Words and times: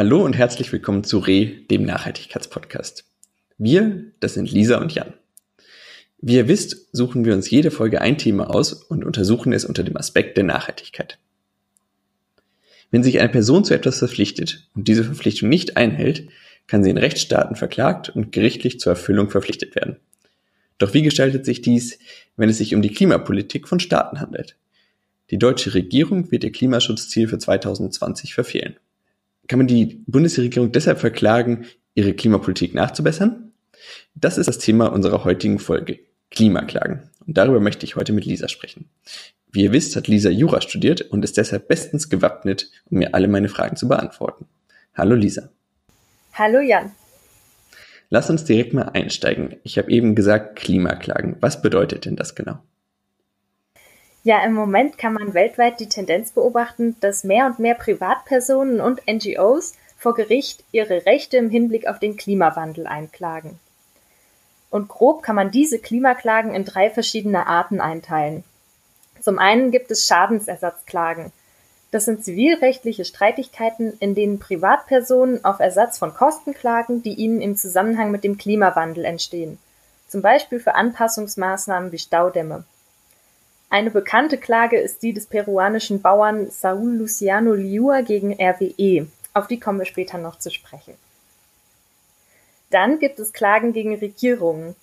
Hallo 0.00 0.24
und 0.24 0.32
herzlich 0.32 0.72
willkommen 0.72 1.04
zu 1.04 1.18
Re, 1.18 1.44
dem 1.70 1.84
Nachhaltigkeitspodcast. 1.84 3.04
Wir, 3.58 4.04
das 4.18 4.32
sind 4.32 4.50
Lisa 4.50 4.78
und 4.78 4.94
Jan. 4.94 5.12
Wie 6.22 6.36
ihr 6.36 6.48
wisst, 6.48 6.88
suchen 6.96 7.26
wir 7.26 7.34
uns 7.34 7.50
jede 7.50 7.70
Folge 7.70 8.00
ein 8.00 8.16
Thema 8.16 8.48
aus 8.48 8.72
und 8.72 9.04
untersuchen 9.04 9.52
es 9.52 9.66
unter 9.66 9.82
dem 9.82 9.98
Aspekt 9.98 10.38
der 10.38 10.44
Nachhaltigkeit. 10.44 11.18
Wenn 12.90 13.02
sich 13.02 13.20
eine 13.20 13.28
Person 13.28 13.62
zu 13.62 13.74
etwas 13.74 13.98
verpflichtet 13.98 14.70
und 14.74 14.88
diese 14.88 15.04
Verpflichtung 15.04 15.50
nicht 15.50 15.76
einhält, 15.76 16.30
kann 16.66 16.82
sie 16.82 16.88
in 16.88 16.96
Rechtsstaaten 16.96 17.54
verklagt 17.54 18.08
und 18.08 18.32
gerichtlich 18.32 18.80
zur 18.80 18.92
Erfüllung 18.92 19.28
verpflichtet 19.28 19.74
werden. 19.74 19.96
Doch 20.78 20.94
wie 20.94 21.02
gestaltet 21.02 21.44
sich 21.44 21.60
dies, 21.60 21.98
wenn 22.38 22.48
es 22.48 22.56
sich 22.56 22.74
um 22.74 22.80
die 22.80 22.94
Klimapolitik 22.94 23.68
von 23.68 23.80
Staaten 23.80 24.18
handelt? 24.18 24.56
Die 25.30 25.38
deutsche 25.38 25.74
Regierung 25.74 26.30
wird 26.30 26.42
ihr 26.42 26.52
Klimaschutzziel 26.52 27.28
für 27.28 27.36
2020 27.36 28.32
verfehlen. 28.32 28.76
Kann 29.50 29.58
man 29.58 29.66
die 29.66 30.04
Bundesregierung 30.06 30.70
deshalb 30.70 31.00
verklagen, 31.00 31.66
ihre 31.94 32.14
Klimapolitik 32.14 32.72
nachzubessern? 32.72 33.50
Das 34.14 34.38
ist 34.38 34.46
das 34.46 34.58
Thema 34.58 34.92
unserer 34.92 35.24
heutigen 35.24 35.58
Folge, 35.58 35.98
Klimaklagen. 36.30 37.10
Und 37.26 37.36
darüber 37.36 37.58
möchte 37.58 37.84
ich 37.84 37.96
heute 37.96 38.12
mit 38.12 38.24
Lisa 38.24 38.46
sprechen. 38.46 38.88
Wie 39.50 39.64
ihr 39.64 39.72
wisst, 39.72 39.96
hat 39.96 40.06
Lisa 40.06 40.30
Jura 40.30 40.60
studiert 40.60 41.00
und 41.00 41.24
ist 41.24 41.36
deshalb 41.36 41.66
bestens 41.66 42.08
gewappnet, 42.08 42.70
um 42.90 42.98
mir 42.98 43.12
alle 43.12 43.26
meine 43.26 43.48
Fragen 43.48 43.74
zu 43.74 43.88
beantworten. 43.88 44.46
Hallo 44.94 45.16
Lisa. 45.16 45.48
Hallo 46.34 46.60
Jan. 46.60 46.92
Lass 48.08 48.30
uns 48.30 48.44
direkt 48.44 48.72
mal 48.72 48.90
einsteigen. 48.90 49.56
Ich 49.64 49.78
habe 49.78 49.90
eben 49.90 50.14
gesagt 50.14 50.60
Klimaklagen. 50.60 51.38
Was 51.40 51.60
bedeutet 51.60 52.04
denn 52.04 52.14
das 52.14 52.36
genau? 52.36 52.60
Ja, 54.22 54.44
im 54.44 54.52
Moment 54.52 54.98
kann 54.98 55.14
man 55.14 55.32
weltweit 55.32 55.80
die 55.80 55.88
Tendenz 55.88 56.32
beobachten, 56.32 56.96
dass 57.00 57.24
mehr 57.24 57.46
und 57.46 57.58
mehr 57.58 57.74
Privatpersonen 57.74 58.80
und 58.80 59.00
NGOs 59.06 59.72
vor 59.96 60.14
Gericht 60.14 60.62
ihre 60.72 61.06
Rechte 61.06 61.38
im 61.38 61.48
Hinblick 61.48 61.86
auf 61.86 61.98
den 61.98 62.16
Klimawandel 62.16 62.86
einklagen. 62.86 63.58
Und 64.70 64.88
grob 64.88 65.22
kann 65.22 65.36
man 65.36 65.50
diese 65.50 65.78
Klimaklagen 65.78 66.54
in 66.54 66.64
drei 66.64 66.90
verschiedene 66.90 67.46
Arten 67.46 67.80
einteilen. 67.80 68.44
Zum 69.20 69.38
einen 69.38 69.70
gibt 69.70 69.90
es 69.90 70.06
Schadensersatzklagen. 70.06 71.32
Das 71.90 72.04
sind 72.04 72.24
zivilrechtliche 72.24 73.04
Streitigkeiten, 73.04 73.94
in 74.00 74.14
denen 74.14 74.38
Privatpersonen 74.38 75.44
auf 75.44 75.60
Ersatz 75.60 75.98
von 75.98 76.14
Kosten 76.14 76.54
klagen, 76.54 77.02
die 77.02 77.14
ihnen 77.14 77.40
im 77.40 77.56
Zusammenhang 77.56 78.10
mit 78.10 78.22
dem 78.22 78.38
Klimawandel 78.38 79.04
entstehen, 79.04 79.58
zum 80.08 80.22
Beispiel 80.22 80.60
für 80.60 80.74
Anpassungsmaßnahmen 80.74 81.90
wie 81.90 81.98
Staudämme. 81.98 82.64
Eine 83.72 83.92
bekannte 83.92 84.36
Klage 84.36 84.80
ist 84.80 85.04
die 85.04 85.12
des 85.12 85.26
peruanischen 85.26 86.02
Bauern 86.02 86.50
Saul 86.50 86.96
Luciano 86.96 87.54
Liua 87.54 88.00
gegen 88.00 88.32
RWE. 88.32 89.06
Auf 89.32 89.46
die 89.46 89.60
kommen 89.60 89.78
wir 89.78 89.86
später 89.86 90.18
noch 90.18 90.40
zu 90.40 90.50
sprechen. 90.50 90.94
Dann 92.70 92.98
gibt 92.98 93.20
es 93.20 93.32
Klagen 93.32 93.72
gegen 93.72 93.94
Regierungen. 93.94 94.74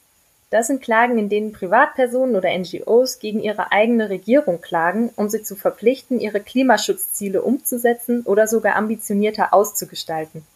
Das 0.52 0.68
sind 0.68 0.82
Klagen, 0.82 1.18
in 1.18 1.28
denen 1.28 1.52
Privatpersonen 1.52 2.38
oder 2.38 2.58
NGOs 2.58 3.20
gegen 3.20 3.42
ihre 3.42 3.74
eigene 3.74 4.10
Regierung 4.10 4.62
klagen, 4.62 5.10
um 5.18 5.28
sie 5.28 5.44
zu 5.44 5.58
verpflichten, 5.58 6.22
ihre 6.22 6.40
Klimaschutzziele 6.40 7.42
umzusetzen 7.42 8.22
oder 8.24 8.48
sogar 8.48 8.78
ambitionierter 8.78 9.54
auszugestalten. 9.54 10.48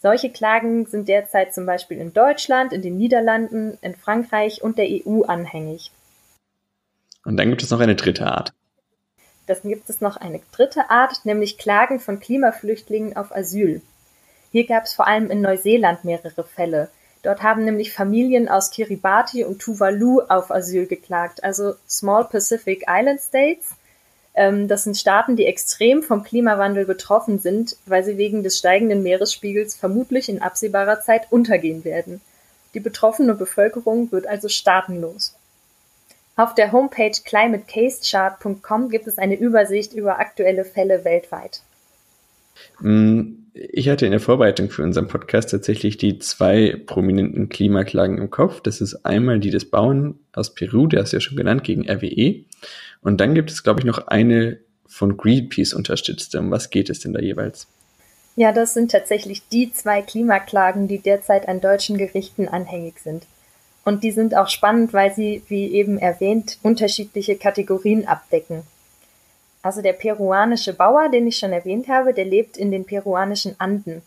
Solche 0.00 0.30
Klagen 0.30 0.86
sind 0.86 1.06
derzeit 1.08 1.52
zum 1.52 1.66
Beispiel 1.66 1.98
in 1.98 2.14
Deutschland, 2.14 2.72
in 2.72 2.80
den 2.80 2.96
Niederlanden, 2.96 3.76
in 3.82 3.94
Frankreich 3.94 4.62
und 4.62 4.78
der 4.78 4.86
EU 4.88 5.24
anhängig. 5.24 5.90
Und 7.26 7.36
dann 7.36 7.50
gibt 7.50 7.62
es 7.62 7.70
noch 7.70 7.80
eine 7.80 7.96
dritte 7.96 8.26
Art. 8.26 8.52
Dann 9.46 9.58
gibt 9.64 9.90
es 9.90 10.00
noch 10.00 10.16
eine 10.16 10.40
dritte 10.52 10.90
Art, 10.90 11.24
nämlich 11.24 11.58
Klagen 11.58 12.00
von 12.00 12.20
Klimaflüchtlingen 12.20 13.16
auf 13.16 13.34
Asyl. 13.34 13.82
Hier 14.52 14.66
gab 14.66 14.84
es 14.84 14.94
vor 14.94 15.06
allem 15.06 15.30
in 15.30 15.40
Neuseeland 15.40 16.04
mehrere 16.04 16.44
Fälle. 16.44 16.88
Dort 17.22 17.42
haben 17.42 17.64
nämlich 17.64 17.92
Familien 17.92 18.48
aus 18.48 18.70
Kiribati 18.70 19.44
und 19.44 19.58
Tuvalu 19.58 20.20
auf 20.28 20.52
Asyl 20.52 20.86
geklagt, 20.86 21.42
also 21.42 21.74
Small 21.88 22.24
Pacific 22.24 22.84
Island 22.88 23.20
States. 23.20 23.70
Ähm, 24.34 24.68
das 24.68 24.84
sind 24.84 24.96
Staaten, 24.96 25.34
die 25.34 25.46
extrem 25.46 26.04
vom 26.04 26.22
Klimawandel 26.22 26.84
betroffen 26.84 27.40
sind, 27.40 27.76
weil 27.86 28.04
sie 28.04 28.18
wegen 28.18 28.44
des 28.44 28.58
steigenden 28.58 29.02
Meeresspiegels 29.02 29.74
vermutlich 29.74 30.28
in 30.28 30.42
absehbarer 30.42 31.00
Zeit 31.00 31.26
untergehen 31.30 31.84
werden. 31.84 32.20
Die 32.74 32.80
betroffene 32.80 33.34
Bevölkerung 33.34 34.12
wird 34.12 34.28
also 34.28 34.48
staatenlos. 34.48 35.35
Auf 36.36 36.54
der 36.54 36.70
Homepage 36.70 37.12
climatecasechart.com 37.24 38.90
gibt 38.90 39.06
es 39.06 39.16
eine 39.16 39.38
Übersicht 39.38 39.94
über 39.94 40.18
aktuelle 40.18 40.66
Fälle 40.66 41.02
weltweit. 41.02 41.62
Mm, 42.80 43.22
ich 43.54 43.88
hatte 43.88 44.04
in 44.04 44.12
der 44.12 44.20
Vorbereitung 44.20 44.68
für 44.68 44.82
unseren 44.82 45.08
Podcast 45.08 45.50
tatsächlich 45.50 45.96
die 45.96 46.18
zwei 46.18 46.76
prominenten 46.84 47.48
Klimaklagen 47.48 48.18
im 48.18 48.28
Kopf. 48.28 48.60
Das 48.60 48.82
ist 48.82 49.06
einmal 49.06 49.40
die 49.40 49.50
des 49.50 49.70
Bauern 49.70 50.18
aus 50.34 50.54
Peru, 50.54 50.86
der 50.86 51.02
ist 51.02 51.12
ja 51.12 51.20
schon 51.20 51.38
genannt, 51.38 51.64
gegen 51.64 51.88
RWE. 51.88 52.44
Und 53.00 53.18
dann 53.22 53.34
gibt 53.34 53.50
es, 53.50 53.62
glaube 53.62 53.80
ich, 53.80 53.86
noch 53.86 54.06
eine 54.06 54.58
von 54.86 55.16
Greenpeace 55.16 55.72
unterstützte. 55.72 56.38
Um 56.38 56.50
was 56.50 56.68
geht 56.68 56.90
es 56.90 57.00
denn 57.00 57.14
da 57.14 57.20
jeweils? 57.20 57.66
Ja, 58.34 58.52
das 58.52 58.74
sind 58.74 58.90
tatsächlich 58.90 59.48
die 59.48 59.72
zwei 59.72 60.02
Klimaklagen, 60.02 60.86
die 60.86 60.98
derzeit 60.98 61.48
an 61.48 61.62
deutschen 61.62 61.96
Gerichten 61.96 62.46
anhängig 62.46 62.98
sind. 62.98 63.22
Und 63.86 64.02
die 64.02 64.10
sind 64.10 64.34
auch 64.36 64.48
spannend, 64.48 64.92
weil 64.92 65.14
sie, 65.14 65.44
wie 65.46 65.72
eben 65.72 65.96
erwähnt, 65.96 66.58
unterschiedliche 66.64 67.36
Kategorien 67.36 68.08
abdecken. 68.08 68.64
Also 69.62 69.80
der 69.80 69.92
peruanische 69.92 70.74
Bauer, 70.74 71.08
den 71.08 71.28
ich 71.28 71.38
schon 71.38 71.52
erwähnt 71.52 71.86
habe, 71.86 72.12
der 72.12 72.24
lebt 72.24 72.56
in 72.56 72.72
den 72.72 72.84
peruanischen 72.84 73.54
Anden. 73.60 74.02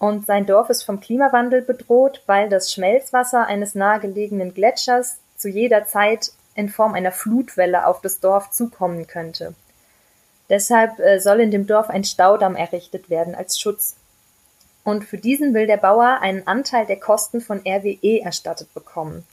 Und 0.00 0.26
sein 0.26 0.44
Dorf 0.44 0.70
ist 0.70 0.82
vom 0.82 0.98
Klimawandel 0.98 1.62
bedroht, 1.62 2.24
weil 2.26 2.48
das 2.48 2.72
Schmelzwasser 2.72 3.46
eines 3.46 3.76
nahegelegenen 3.76 4.54
Gletschers 4.54 5.18
zu 5.36 5.48
jeder 5.48 5.86
Zeit 5.86 6.32
in 6.56 6.68
Form 6.68 6.92
einer 6.92 7.12
Flutwelle 7.12 7.86
auf 7.86 8.00
das 8.00 8.18
Dorf 8.18 8.50
zukommen 8.50 9.06
könnte. 9.06 9.54
Deshalb 10.50 10.98
äh, 10.98 11.20
soll 11.20 11.38
in 11.38 11.52
dem 11.52 11.68
Dorf 11.68 11.90
ein 11.90 12.02
Staudamm 12.02 12.56
errichtet 12.56 13.08
werden 13.08 13.36
als 13.36 13.60
Schutz 13.60 13.94
und 14.84 15.04
für 15.04 15.18
diesen 15.18 15.54
will 15.54 15.66
der 15.66 15.76
Bauer 15.76 16.18
einen 16.20 16.46
Anteil 16.46 16.86
der 16.86 16.98
Kosten 16.98 17.40
von 17.40 17.60
RWE 17.66 18.20
erstattet 18.22 18.72
bekommen. 18.74 19.24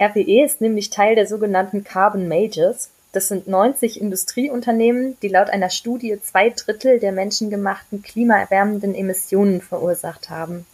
RWE 0.00 0.44
ist 0.44 0.60
nämlich 0.60 0.90
Teil 0.90 1.14
der 1.14 1.26
sogenannten 1.26 1.84
Carbon 1.84 2.26
Majors. 2.26 2.90
Das 3.12 3.28
sind 3.28 3.46
90 3.46 4.00
Industrieunternehmen, 4.00 5.18
die 5.20 5.28
laut 5.28 5.50
einer 5.50 5.68
Studie 5.68 6.18
zwei 6.22 6.48
Drittel 6.48 6.98
der 6.98 7.12
menschengemachten 7.12 8.02
klimaerwärmenden 8.02 8.94
Emissionen 8.94 9.60
verursacht 9.60 10.30
haben. 10.30 10.66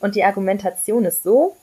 Und 0.00 0.14
die 0.14 0.24
Argumentation 0.24 1.04
ist 1.04 1.22
so, 1.22 1.56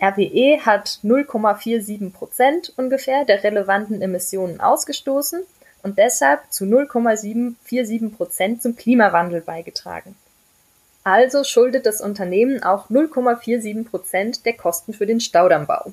RWE 0.00 0.60
hat 0.64 1.00
0,47 1.02 2.12
Prozent 2.12 2.72
ungefähr 2.76 3.24
der 3.24 3.42
relevanten 3.42 4.00
Emissionen 4.00 4.60
ausgestoßen 4.60 5.42
und 5.82 5.98
deshalb 5.98 6.52
zu 6.52 6.66
0,747 6.66 8.16
Prozent 8.16 8.62
zum 8.62 8.76
Klimawandel 8.76 9.40
beigetragen. 9.40 10.14
Also 11.04 11.44
schuldet 11.44 11.86
das 11.86 12.00
Unternehmen 12.00 12.62
auch 12.62 12.90
0,47 12.90 13.84
Prozent 13.84 14.44
der 14.44 14.54
Kosten 14.54 14.92
für 14.92 15.06
den 15.06 15.20
Staudammbau. 15.20 15.92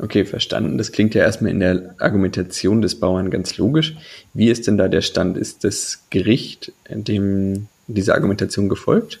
Okay, 0.00 0.24
verstanden. 0.24 0.78
Das 0.78 0.92
klingt 0.92 1.14
ja 1.14 1.22
erstmal 1.22 1.50
in 1.50 1.60
der 1.60 1.94
Argumentation 1.98 2.82
des 2.82 3.00
Bauern 3.00 3.30
ganz 3.30 3.56
logisch. 3.56 3.96
Wie 4.32 4.48
ist 4.48 4.66
denn 4.66 4.78
da 4.78 4.86
der 4.88 5.00
Stand? 5.00 5.36
Ist 5.36 5.64
das 5.64 6.04
Gericht 6.10 6.72
dem 6.88 7.66
dieser 7.88 8.14
Argumentation 8.14 8.68
gefolgt? 8.68 9.20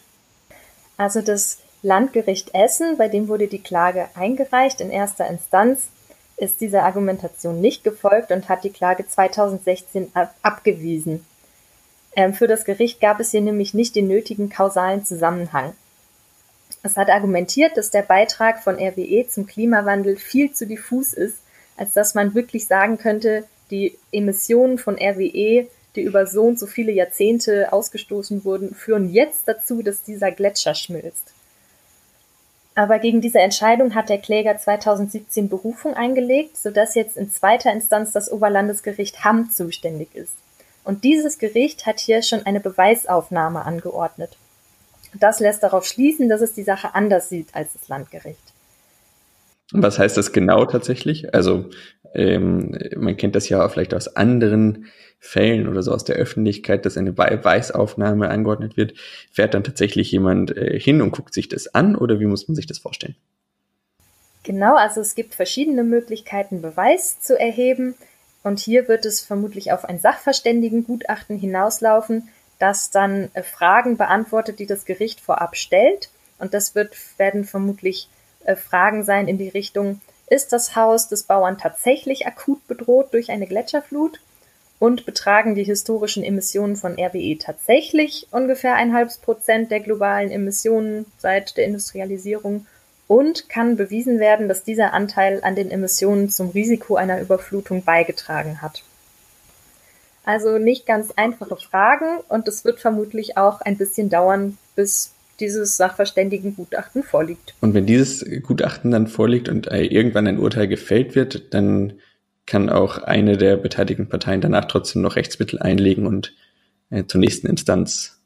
Also 0.96 1.20
das 1.20 1.58
Landgericht 1.82 2.54
Essen, 2.54 2.96
bei 2.96 3.08
dem 3.08 3.28
wurde 3.28 3.48
die 3.48 3.62
Klage 3.62 4.06
eingereicht 4.14 4.80
in 4.80 4.90
erster 4.90 5.28
Instanz, 5.28 5.88
ist 6.36 6.60
dieser 6.60 6.84
Argumentation 6.84 7.60
nicht 7.60 7.82
gefolgt 7.82 8.30
und 8.30 8.48
hat 8.48 8.62
die 8.62 8.70
Klage 8.70 9.06
2016 9.06 10.12
abgewiesen. 10.42 11.24
Ähm, 12.18 12.34
für 12.34 12.48
das 12.48 12.64
Gericht 12.64 13.00
gab 13.00 13.20
es 13.20 13.30
hier 13.30 13.40
nämlich 13.40 13.74
nicht 13.74 13.94
den 13.94 14.08
nötigen 14.08 14.50
kausalen 14.50 15.04
Zusammenhang. 15.04 15.72
Es 16.82 16.96
hat 16.96 17.10
argumentiert, 17.10 17.76
dass 17.76 17.92
der 17.92 18.02
Beitrag 18.02 18.60
von 18.60 18.74
RWE 18.74 19.28
zum 19.28 19.46
Klimawandel 19.46 20.16
viel 20.16 20.52
zu 20.52 20.66
diffus 20.66 21.12
ist, 21.12 21.36
als 21.76 21.92
dass 21.92 22.16
man 22.16 22.34
wirklich 22.34 22.66
sagen 22.66 22.98
könnte, 22.98 23.44
die 23.70 23.96
Emissionen 24.10 24.78
von 24.78 24.96
RWE, 24.96 25.68
die 25.94 26.02
über 26.02 26.26
so 26.26 26.42
und 26.42 26.58
so 26.58 26.66
viele 26.66 26.90
Jahrzehnte 26.90 27.72
ausgestoßen 27.72 28.44
wurden, 28.44 28.74
führen 28.74 29.12
jetzt 29.12 29.46
dazu, 29.46 29.84
dass 29.84 30.02
dieser 30.02 30.32
Gletscher 30.32 30.74
schmilzt. 30.74 31.32
Aber 32.74 32.98
gegen 32.98 33.20
diese 33.20 33.38
Entscheidung 33.38 33.94
hat 33.94 34.08
der 34.08 34.18
Kläger 34.18 34.58
2017 34.58 35.48
Berufung 35.48 35.94
eingelegt, 35.94 36.56
sodass 36.56 36.96
jetzt 36.96 37.16
in 37.16 37.30
zweiter 37.30 37.72
Instanz 37.72 38.10
das 38.10 38.28
Oberlandesgericht 38.28 39.24
Hamm 39.24 39.52
zuständig 39.52 40.08
ist. 40.16 40.34
Und 40.88 41.04
dieses 41.04 41.36
Gericht 41.36 41.84
hat 41.84 42.00
hier 42.00 42.22
schon 42.22 42.46
eine 42.46 42.60
Beweisaufnahme 42.60 43.66
angeordnet. 43.66 44.38
Das 45.12 45.38
lässt 45.38 45.62
darauf 45.62 45.84
schließen, 45.84 46.30
dass 46.30 46.40
es 46.40 46.54
die 46.54 46.62
Sache 46.62 46.94
anders 46.94 47.28
sieht 47.28 47.48
als 47.54 47.74
das 47.74 47.88
Landgericht. 47.88 48.54
Was 49.70 49.98
heißt 49.98 50.16
das 50.16 50.32
genau 50.32 50.64
tatsächlich? 50.64 51.34
Also 51.34 51.66
ähm, 52.14 52.74
man 52.96 53.18
kennt 53.18 53.36
das 53.36 53.50
ja 53.50 53.68
vielleicht 53.68 53.92
aus 53.92 54.16
anderen 54.16 54.86
Fällen 55.18 55.68
oder 55.68 55.82
so 55.82 55.92
aus 55.92 56.04
der 56.04 56.16
Öffentlichkeit, 56.16 56.86
dass 56.86 56.96
eine 56.96 57.12
Beweisaufnahme 57.12 58.30
angeordnet 58.30 58.78
wird. 58.78 58.94
Fährt 59.30 59.52
dann 59.52 59.64
tatsächlich 59.64 60.10
jemand 60.10 60.56
äh, 60.56 60.80
hin 60.80 61.02
und 61.02 61.10
guckt 61.10 61.34
sich 61.34 61.50
das 61.50 61.74
an 61.74 61.96
oder 61.96 62.18
wie 62.18 62.24
muss 62.24 62.48
man 62.48 62.54
sich 62.54 62.66
das 62.66 62.78
vorstellen? 62.78 63.16
Genau, 64.42 64.74
also 64.74 65.02
es 65.02 65.14
gibt 65.14 65.34
verschiedene 65.34 65.84
Möglichkeiten, 65.84 66.62
Beweis 66.62 67.20
zu 67.20 67.38
erheben. 67.38 67.94
Und 68.42 68.60
hier 68.60 68.88
wird 68.88 69.04
es 69.04 69.20
vermutlich 69.20 69.72
auf 69.72 69.84
ein 69.84 69.98
Sachverständigengutachten 69.98 71.38
hinauslaufen, 71.38 72.28
das 72.58 72.90
dann 72.90 73.30
äh, 73.34 73.42
Fragen 73.42 73.96
beantwortet, 73.96 74.58
die 74.58 74.66
das 74.66 74.84
Gericht 74.84 75.20
vorab 75.20 75.56
stellt. 75.56 76.10
Und 76.38 76.54
das 76.54 76.74
wird, 76.74 76.96
werden 77.18 77.44
vermutlich 77.44 78.08
äh, 78.44 78.56
Fragen 78.56 79.04
sein 79.04 79.28
in 79.28 79.38
die 79.38 79.48
Richtung, 79.48 80.00
ist 80.30 80.52
das 80.52 80.76
Haus 80.76 81.08
des 81.08 81.24
Bauern 81.24 81.58
tatsächlich 81.58 82.26
akut 82.26 82.66
bedroht 82.66 83.12
durch 83.12 83.30
eine 83.30 83.46
Gletscherflut? 83.46 84.20
Und 84.80 85.06
betragen 85.06 85.56
die 85.56 85.64
historischen 85.64 86.22
Emissionen 86.22 86.76
von 86.76 86.92
RWE 86.92 87.36
tatsächlich 87.38 88.28
ungefähr 88.30 88.76
ein 88.76 88.94
halbes 88.94 89.18
Prozent 89.18 89.72
der 89.72 89.80
globalen 89.80 90.30
Emissionen 90.30 91.06
seit 91.18 91.56
der 91.56 91.64
Industrialisierung? 91.64 92.66
Und 93.08 93.48
kann 93.48 93.76
bewiesen 93.76 94.20
werden, 94.20 94.48
dass 94.48 94.62
dieser 94.62 94.92
Anteil 94.92 95.40
an 95.42 95.56
den 95.56 95.70
Emissionen 95.70 96.28
zum 96.28 96.50
Risiko 96.50 96.96
einer 96.96 97.20
Überflutung 97.20 97.82
beigetragen 97.82 98.62
hat? 98.62 98.84
Also 100.24 100.58
nicht 100.58 100.84
ganz 100.84 101.10
einfache 101.16 101.56
Fragen 101.56 102.20
und 102.28 102.46
es 102.48 102.66
wird 102.66 102.80
vermutlich 102.80 103.38
auch 103.38 103.62
ein 103.62 103.78
bisschen 103.78 104.10
dauern, 104.10 104.58
bis 104.76 105.14
dieses 105.40 105.78
Sachverständigengutachten 105.78 107.02
vorliegt. 107.02 107.54
Und 107.62 107.72
wenn 107.72 107.86
dieses 107.86 108.24
Gutachten 108.42 108.90
dann 108.90 109.06
vorliegt 109.06 109.48
und 109.48 109.68
äh, 109.68 109.84
irgendwann 109.84 110.26
ein 110.26 110.38
Urteil 110.38 110.68
gefällt 110.68 111.14
wird, 111.14 111.54
dann 111.54 111.94
kann 112.44 112.68
auch 112.68 112.98
eine 112.98 113.36
der 113.38 113.56
beteiligten 113.56 114.08
Parteien 114.08 114.40
danach 114.40 114.66
trotzdem 114.66 115.02
noch 115.02 115.16
Rechtsmittel 115.16 115.58
einlegen 115.60 116.06
und 116.06 116.34
äh, 116.90 117.04
zur 117.04 117.20
nächsten 117.20 117.46
Instanz 117.46 118.20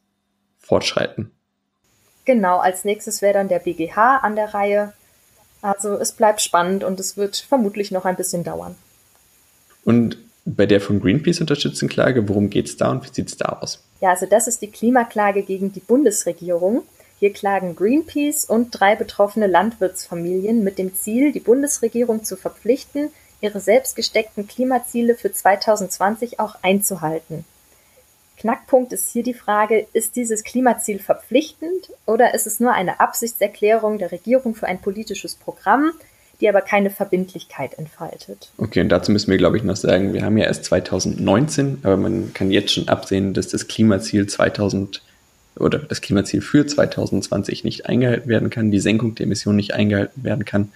fortschreiten. 0.58 1.30
Genau, 2.24 2.58
als 2.58 2.84
nächstes 2.84 3.22
wäre 3.22 3.34
dann 3.34 3.48
der 3.48 3.58
BGH 3.58 4.18
an 4.18 4.36
der 4.36 4.54
Reihe. 4.54 4.92
Also 5.60 5.96
es 5.96 6.12
bleibt 6.12 6.40
spannend 6.40 6.84
und 6.84 7.00
es 7.00 7.16
wird 7.16 7.36
vermutlich 7.36 7.90
noch 7.90 8.04
ein 8.04 8.16
bisschen 8.16 8.44
dauern. 8.44 8.76
Und 9.84 10.18
bei 10.44 10.66
der 10.66 10.80
von 10.80 11.00
Greenpeace 11.00 11.40
unterstützten 11.40 11.88
Klage, 11.88 12.28
worum 12.28 12.50
geht 12.50 12.66
es 12.66 12.76
da 12.76 12.90
und 12.90 13.04
wie 13.04 13.12
sieht 13.12 13.28
es 13.28 13.36
da 13.36 13.60
aus? 13.60 13.82
Ja, 14.00 14.10
also 14.10 14.26
das 14.26 14.48
ist 14.48 14.62
die 14.62 14.70
Klimaklage 14.70 15.42
gegen 15.42 15.72
die 15.72 15.80
Bundesregierung. 15.80 16.82
Hier 17.20 17.32
klagen 17.32 17.76
Greenpeace 17.76 18.44
und 18.44 18.70
drei 18.72 18.96
betroffene 18.96 19.46
Landwirtsfamilien 19.46 20.64
mit 20.64 20.78
dem 20.78 20.94
Ziel, 20.96 21.30
die 21.30 21.40
Bundesregierung 21.40 22.24
zu 22.24 22.36
verpflichten, 22.36 23.10
ihre 23.40 23.60
selbst 23.60 23.94
gesteckten 23.94 24.48
Klimaziele 24.48 25.14
für 25.14 25.32
2020 25.32 26.40
auch 26.40 26.56
einzuhalten. 26.62 27.44
Knackpunkt 28.42 28.92
ist 28.92 29.12
hier 29.12 29.22
die 29.22 29.34
Frage, 29.34 29.86
ist 29.92 30.16
dieses 30.16 30.42
Klimaziel 30.42 30.98
verpflichtend 30.98 31.90
oder 32.06 32.34
ist 32.34 32.48
es 32.48 32.58
nur 32.58 32.72
eine 32.72 32.98
Absichtserklärung 32.98 33.98
der 33.98 34.10
Regierung 34.10 34.56
für 34.56 34.66
ein 34.66 34.80
politisches 34.80 35.36
Programm, 35.36 35.92
die 36.40 36.48
aber 36.48 36.60
keine 36.60 36.90
Verbindlichkeit 36.90 37.78
entfaltet. 37.78 38.50
Okay, 38.58 38.80
und 38.80 38.88
dazu 38.88 39.12
müssen 39.12 39.30
wir, 39.30 39.38
glaube 39.38 39.58
ich, 39.58 39.62
noch 39.62 39.76
sagen, 39.76 40.12
wir 40.12 40.24
haben 40.24 40.36
ja 40.36 40.46
erst 40.46 40.64
2019, 40.64 41.78
aber 41.84 41.96
man 41.96 42.34
kann 42.34 42.50
jetzt 42.50 42.72
schon 42.72 42.88
absehen, 42.88 43.32
dass 43.32 43.46
das 43.46 43.68
Klimaziel 43.68 44.26
2000 44.26 45.02
oder 45.60 45.78
das 45.78 46.00
Klimaziel 46.00 46.40
für 46.40 46.66
2020 46.66 47.62
nicht 47.62 47.86
eingehalten 47.86 48.28
werden 48.28 48.50
kann, 48.50 48.72
die 48.72 48.80
Senkung 48.80 49.14
der 49.14 49.26
Emissionen 49.26 49.56
nicht 49.56 49.72
eingehalten 49.74 50.24
werden 50.24 50.44
kann. 50.44 50.72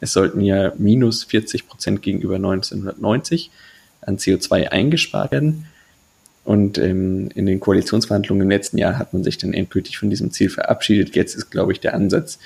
Es 0.00 0.14
sollten 0.14 0.40
ja 0.40 0.72
minus 0.78 1.24
40 1.24 1.68
Prozent 1.68 2.00
gegenüber 2.00 2.36
1990 2.36 3.50
an 4.00 4.16
CO2 4.16 4.68
eingespart 4.68 5.32
werden. 5.32 5.66
Und 6.44 6.78
ähm, 6.78 7.28
in 7.34 7.46
den 7.46 7.60
Koalitionsverhandlungen 7.60 8.42
im 8.42 8.50
letzten 8.50 8.78
Jahr 8.78 8.98
hat 8.98 9.12
man 9.12 9.22
sich 9.22 9.38
dann 9.38 9.52
endgültig 9.52 9.98
von 9.98 10.10
diesem 10.10 10.30
Ziel 10.32 10.48
verabschiedet. 10.48 11.14
Jetzt 11.14 11.34
ist, 11.34 11.50
glaube 11.50 11.72
ich, 11.72 11.80
der 11.80 11.94
Ansatz, 11.94 12.38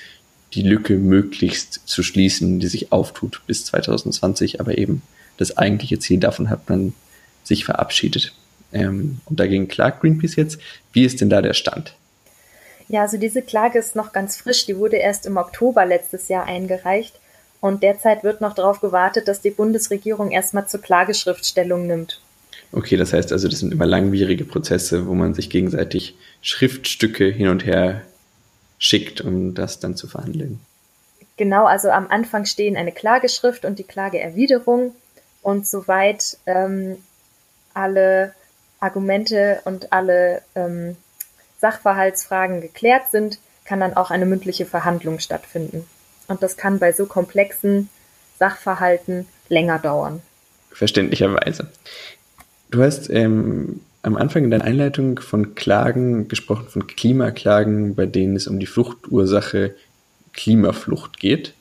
die 0.52 0.62
Lücke 0.62 0.94
möglichst 0.94 1.86
zu 1.86 2.02
schließen, 2.02 2.60
die 2.60 2.66
sich 2.66 2.92
auftut 2.92 3.42
bis 3.46 3.64
2020. 3.66 4.60
Aber 4.60 4.78
eben 4.78 5.02
das 5.36 5.56
eigentliche 5.56 5.98
Ziel 5.98 6.18
davon 6.18 6.50
hat 6.50 6.68
man 6.68 6.92
sich 7.44 7.64
verabschiedet. 7.64 8.34
Ähm, 8.72 9.20
und 9.26 9.38
dagegen 9.38 9.68
klagt 9.68 10.00
Greenpeace 10.00 10.36
jetzt. 10.36 10.58
Wie 10.92 11.04
ist 11.04 11.20
denn 11.20 11.30
da 11.30 11.40
der 11.40 11.54
Stand? 11.54 11.94
Ja, 12.88 13.02
also 13.02 13.16
diese 13.16 13.42
Klage 13.42 13.78
ist 13.78 13.96
noch 13.96 14.12
ganz 14.12 14.36
frisch. 14.36 14.66
Die 14.66 14.76
wurde 14.76 14.96
erst 14.96 15.26
im 15.26 15.36
Oktober 15.36 15.86
letztes 15.86 16.28
Jahr 16.28 16.44
eingereicht. 16.44 17.14
Und 17.60 17.82
derzeit 17.82 18.24
wird 18.24 18.40
noch 18.40 18.54
darauf 18.54 18.80
gewartet, 18.80 19.26
dass 19.26 19.40
die 19.40 19.50
Bundesregierung 19.50 20.32
erstmal 20.32 20.68
zur 20.68 20.82
Klageschrift 20.82 21.46
Stellung 21.46 21.86
nimmt. 21.86 22.20
Okay, 22.74 22.96
das 22.96 23.12
heißt 23.12 23.32
also, 23.32 23.46
das 23.46 23.60
sind 23.60 23.72
immer 23.72 23.86
langwierige 23.86 24.44
Prozesse, 24.44 25.06
wo 25.06 25.14
man 25.14 25.32
sich 25.32 25.48
gegenseitig 25.48 26.16
Schriftstücke 26.42 27.26
hin 27.26 27.48
und 27.48 27.64
her 27.64 28.02
schickt, 28.78 29.20
um 29.20 29.54
das 29.54 29.78
dann 29.78 29.96
zu 29.96 30.08
verhandeln. 30.08 30.58
Genau, 31.36 31.66
also 31.66 31.90
am 31.90 32.08
Anfang 32.08 32.46
stehen 32.46 32.76
eine 32.76 32.90
Klageschrift 32.90 33.64
und 33.64 33.78
die 33.78 33.84
Klageerwiderung. 33.84 34.94
Und 35.40 35.68
soweit 35.68 36.36
ähm, 36.46 36.96
alle 37.74 38.34
Argumente 38.80 39.60
und 39.64 39.92
alle 39.92 40.42
ähm, 40.56 40.96
Sachverhaltsfragen 41.60 42.60
geklärt 42.60 43.10
sind, 43.12 43.38
kann 43.64 43.80
dann 43.80 43.94
auch 43.94 44.10
eine 44.10 44.26
mündliche 44.26 44.66
Verhandlung 44.66 45.20
stattfinden. 45.20 45.86
Und 46.26 46.42
das 46.42 46.56
kann 46.56 46.80
bei 46.80 46.92
so 46.92 47.06
komplexen 47.06 47.88
Sachverhalten 48.38 49.26
länger 49.48 49.78
dauern. 49.78 50.22
Verständlicherweise. 50.70 51.68
Du 52.74 52.82
hast 52.82 53.08
ähm, 53.08 53.82
am 54.02 54.16
Anfang 54.16 54.42
in 54.42 54.50
deiner 54.50 54.64
Einleitung 54.64 55.20
von 55.20 55.54
Klagen 55.54 56.26
gesprochen, 56.26 56.66
von 56.66 56.88
Klimaklagen, 56.88 57.94
bei 57.94 58.04
denen 58.04 58.34
es 58.34 58.48
um 58.48 58.58
die 58.58 58.66
Fluchtursache 58.66 59.76
Klimaflucht 60.32 61.20
geht. 61.20 61.54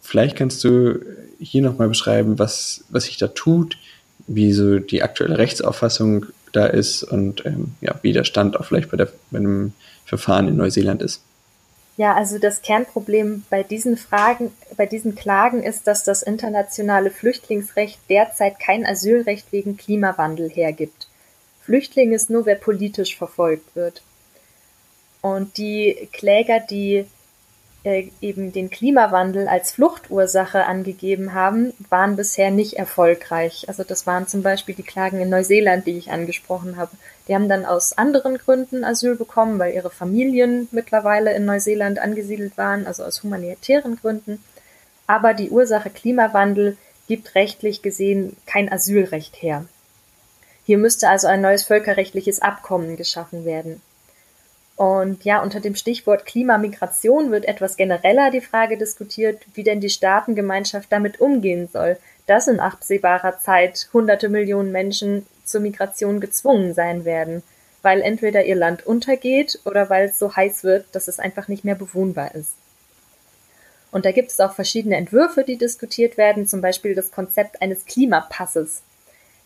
Vielleicht 0.00 0.36
kannst 0.36 0.62
du 0.62 1.00
hier 1.40 1.62
nochmal 1.62 1.88
beschreiben, 1.88 2.38
was, 2.38 2.84
was 2.90 3.06
sich 3.06 3.16
da 3.16 3.26
tut, 3.26 3.76
wie 4.28 4.52
so 4.52 4.78
die 4.78 5.02
aktuelle 5.02 5.36
Rechtsauffassung 5.36 6.26
da 6.52 6.66
ist 6.66 7.02
und 7.02 7.44
ähm, 7.44 7.74
ja, 7.80 7.96
wie 8.02 8.12
der 8.12 8.22
Stand 8.22 8.56
auch 8.56 8.66
vielleicht 8.66 8.92
bei, 8.92 8.96
der, 8.96 9.08
bei 9.32 9.38
einem 9.38 9.72
Verfahren 10.04 10.46
in 10.46 10.54
Neuseeland 10.56 11.02
ist. 11.02 11.22
Ja, 11.96 12.14
also 12.14 12.38
das 12.38 12.60
Kernproblem 12.62 13.44
bei 13.50 13.62
diesen 13.62 13.96
Fragen, 13.96 14.52
bei 14.76 14.86
diesen 14.86 15.14
Klagen 15.14 15.62
ist, 15.62 15.86
dass 15.86 16.02
das 16.02 16.22
internationale 16.22 17.10
Flüchtlingsrecht 17.10 18.00
derzeit 18.10 18.58
kein 18.58 18.84
Asylrecht 18.84 19.52
wegen 19.52 19.76
Klimawandel 19.76 20.50
hergibt. 20.50 21.06
Flüchtling 21.62 22.12
ist 22.12 22.30
nur, 22.30 22.46
wer 22.46 22.56
politisch 22.56 23.16
verfolgt 23.16 23.76
wird. 23.76 24.02
Und 25.22 25.56
die 25.56 26.08
Kläger, 26.12 26.60
die 26.60 27.06
äh, 27.84 28.08
eben 28.20 28.52
den 28.52 28.70
Klimawandel 28.70 29.46
als 29.46 29.72
Fluchtursache 29.72 30.64
angegeben 30.64 31.34
haben, 31.34 31.74
waren 31.90 32.16
bisher 32.16 32.50
nicht 32.50 32.74
erfolgreich. 32.74 33.66
Also 33.68 33.84
das 33.84 34.06
waren 34.06 34.26
zum 34.26 34.42
Beispiel 34.42 34.74
die 34.74 34.82
Klagen 34.82 35.20
in 35.20 35.28
Neuseeland, 35.28 35.86
die 35.86 35.98
ich 35.98 36.10
angesprochen 36.10 36.76
habe. 36.76 36.92
Die 37.28 37.34
haben 37.34 37.48
dann 37.48 37.64
aus 37.64 37.96
anderen 37.96 38.38
Gründen 38.38 38.84
Asyl 38.84 39.16
bekommen, 39.16 39.58
weil 39.58 39.74
ihre 39.74 39.90
Familien 39.90 40.68
mittlerweile 40.72 41.34
in 41.34 41.44
Neuseeland 41.44 41.98
angesiedelt 41.98 42.56
waren, 42.56 42.86
also 42.86 43.04
aus 43.04 43.22
humanitären 43.22 43.96
Gründen. 43.96 44.42
Aber 45.06 45.34
die 45.34 45.50
Ursache 45.50 45.90
Klimawandel 45.90 46.78
gibt 47.06 47.34
rechtlich 47.34 47.82
gesehen 47.82 48.36
kein 48.46 48.72
Asylrecht 48.72 49.42
her. 49.42 49.66
Hier 50.64 50.78
müsste 50.78 51.10
also 51.10 51.26
ein 51.26 51.42
neues 51.42 51.64
völkerrechtliches 51.64 52.40
Abkommen 52.40 52.96
geschaffen 52.96 53.44
werden. 53.44 53.82
Und 54.76 55.24
ja, 55.24 55.40
unter 55.40 55.60
dem 55.60 55.76
Stichwort 55.76 56.26
Klimamigration 56.26 57.30
wird 57.30 57.44
etwas 57.44 57.76
genereller 57.76 58.30
die 58.30 58.40
Frage 58.40 58.76
diskutiert, 58.76 59.42
wie 59.54 59.62
denn 59.62 59.80
die 59.80 59.90
Staatengemeinschaft 59.90 60.90
damit 60.90 61.20
umgehen 61.20 61.68
soll, 61.72 61.96
dass 62.26 62.48
in 62.48 62.58
absehbarer 62.58 63.38
Zeit 63.38 63.88
hunderte 63.92 64.28
Millionen 64.28 64.72
Menschen 64.72 65.26
zur 65.44 65.60
Migration 65.60 66.20
gezwungen 66.20 66.74
sein 66.74 67.04
werden, 67.04 67.42
weil 67.82 68.00
entweder 68.00 68.44
ihr 68.44 68.56
Land 68.56 68.84
untergeht 68.84 69.60
oder 69.64 69.90
weil 69.90 70.06
es 70.08 70.18
so 70.18 70.34
heiß 70.34 70.64
wird, 70.64 70.86
dass 70.92 71.06
es 71.06 71.20
einfach 71.20 71.46
nicht 71.46 71.64
mehr 71.64 71.76
bewohnbar 71.76 72.34
ist. 72.34 72.54
Und 73.92 74.04
da 74.04 74.10
gibt 74.10 74.32
es 74.32 74.40
auch 74.40 74.54
verschiedene 74.54 74.96
Entwürfe, 74.96 75.44
die 75.44 75.56
diskutiert 75.56 76.16
werden, 76.16 76.48
zum 76.48 76.60
Beispiel 76.60 76.96
das 76.96 77.12
Konzept 77.12 77.62
eines 77.62 77.84
Klimapasses. 77.84 78.82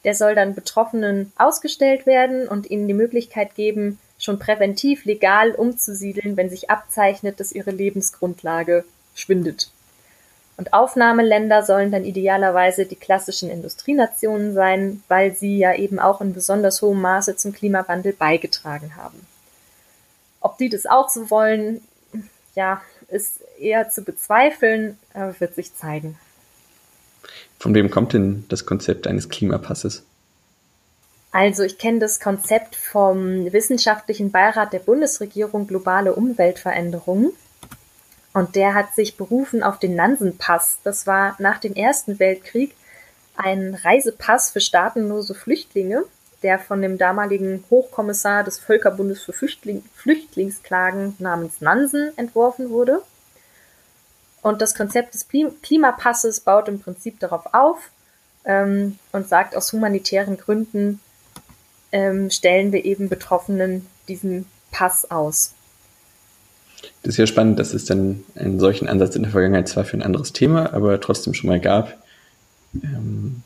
Der 0.04 0.14
soll 0.14 0.34
dann 0.34 0.54
Betroffenen 0.54 1.32
ausgestellt 1.36 2.06
werden 2.06 2.48
und 2.48 2.70
ihnen 2.70 2.88
die 2.88 2.94
Möglichkeit 2.94 3.54
geben, 3.56 3.98
schon 4.18 4.38
präventiv 4.38 5.04
legal 5.04 5.52
umzusiedeln, 5.52 6.36
wenn 6.36 6.50
sich 6.50 6.70
abzeichnet, 6.70 7.40
dass 7.40 7.52
ihre 7.52 7.70
Lebensgrundlage 7.70 8.84
schwindet. 9.14 9.70
Und 10.56 10.72
Aufnahmeländer 10.72 11.62
sollen 11.62 11.92
dann 11.92 12.04
idealerweise 12.04 12.84
die 12.84 12.96
klassischen 12.96 13.48
Industrienationen 13.48 14.54
sein, 14.54 15.04
weil 15.06 15.34
sie 15.36 15.56
ja 15.56 15.74
eben 15.76 16.00
auch 16.00 16.20
in 16.20 16.34
besonders 16.34 16.82
hohem 16.82 17.00
Maße 17.00 17.36
zum 17.36 17.52
Klimawandel 17.52 18.12
beigetragen 18.12 18.96
haben. 18.96 19.24
Ob 20.40 20.58
die 20.58 20.68
das 20.68 20.86
auch 20.86 21.08
so 21.08 21.30
wollen, 21.30 21.80
ja, 22.56 22.82
ist 23.06 23.40
eher 23.60 23.88
zu 23.88 24.02
bezweifeln, 24.02 24.98
aber 25.14 25.38
wird 25.38 25.54
sich 25.54 25.74
zeigen. 25.76 26.18
Von 27.60 27.72
wem 27.74 27.88
kommt 27.88 28.12
denn 28.12 28.44
das 28.48 28.66
Konzept 28.66 29.06
eines 29.06 29.28
Klimapasses? 29.28 30.04
Also 31.30 31.62
ich 31.62 31.78
kenne 31.78 31.98
das 31.98 32.20
Konzept 32.20 32.74
vom 32.74 33.52
Wissenschaftlichen 33.52 34.30
Beirat 34.30 34.72
der 34.72 34.78
Bundesregierung 34.78 35.66
Globale 35.66 36.14
Umweltveränderungen. 36.14 37.32
Und 38.32 38.56
der 38.56 38.74
hat 38.74 38.94
sich 38.94 39.16
berufen 39.16 39.62
auf 39.62 39.78
den 39.78 39.94
Nansen-Pass. 39.94 40.78
Das 40.84 41.06
war 41.06 41.36
nach 41.38 41.58
dem 41.58 41.74
Ersten 41.74 42.18
Weltkrieg 42.18 42.74
ein 43.36 43.74
Reisepass 43.74 44.50
für 44.50 44.60
staatenlose 44.60 45.34
Flüchtlinge, 45.34 46.04
der 46.42 46.58
von 46.58 46.82
dem 46.82 46.98
damaligen 46.98 47.64
Hochkommissar 47.70 48.44
des 48.44 48.58
Völkerbundes 48.58 49.22
für 49.22 49.32
Flüchtling 49.32 49.84
Flüchtlingsklagen 49.94 51.16
namens 51.18 51.60
Nansen 51.60 52.16
entworfen 52.16 52.70
wurde. 52.70 53.02
Und 54.40 54.62
das 54.62 54.74
Konzept 54.74 55.14
des 55.14 55.28
Klimapasses 55.62 56.40
baut 56.40 56.68
im 56.68 56.80
Prinzip 56.80 57.20
darauf 57.20 57.52
auf 57.52 57.90
ähm, 58.44 58.98
und 59.12 59.28
sagt, 59.28 59.56
aus 59.56 59.72
humanitären 59.72 60.36
Gründen 60.36 61.00
ähm, 61.92 62.30
stellen 62.30 62.72
wir 62.72 62.84
eben 62.84 63.08
Betroffenen 63.08 63.86
diesen 64.08 64.46
Pass 64.70 65.10
aus. 65.10 65.54
Das 67.02 67.14
ist 67.14 67.18
ja 67.18 67.26
spannend, 67.26 67.58
dass 67.58 67.74
es 67.74 67.84
dann 67.84 68.24
einen 68.34 68.60
solchen 68.60 68.88
Ansatz 68.88 69.16
in 69.16 69.22
der 69.22 69.32
Vergangenheit 69.32 69.68
zwar 69.68 69.84
für 69.84 69.96
ein 69.96 70.02
anderes 70.02 70.32
Thema, 70.32 70.72
aber 70.72 71.00
trotzdem 71.00 71.34
schon 71.34 71.48
mal 71.48 71.60
gab. 71.60 71.96
Ähm, 72.74 73.42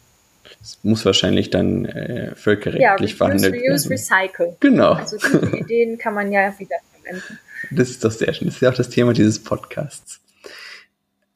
es 0.60 0.78
muss 0.82 1.04
wahrscheinlich 1.04 1.50
dann 1.50 1.84
äh, 1.86 2.34
völkerrechtlich 2.34 3.10
ja, 3.12 3.16
verhandelt 3.16 3.54
reuse, 3.54 3.90
werden. 3.90 3.98
Recycle. 3.98 4.56
Genau. 4.60 4.92
Also 4.92 5.16
diese 5.16 5.56
Ideen 5.56 5.98
kann 5.98 6.14
man 6.14 6.30
ja 6.32 6.52
wieder 6.58 6.76
verwenden. 6.92 7.38
Das 7.70 7.90
ist 7.90 8.04
doch 8.04 8.10
sehr 8.10 8.32
schön. 8.32 8.48
Das 8.48 8.56
ist 8.56 8.60
ja 8.60 8.70
auch 8.70 8.74
das 8.74 8.90
Thema 8.90 9.12
dieses 9.12 9.42
Podcasts. 9.42 10.20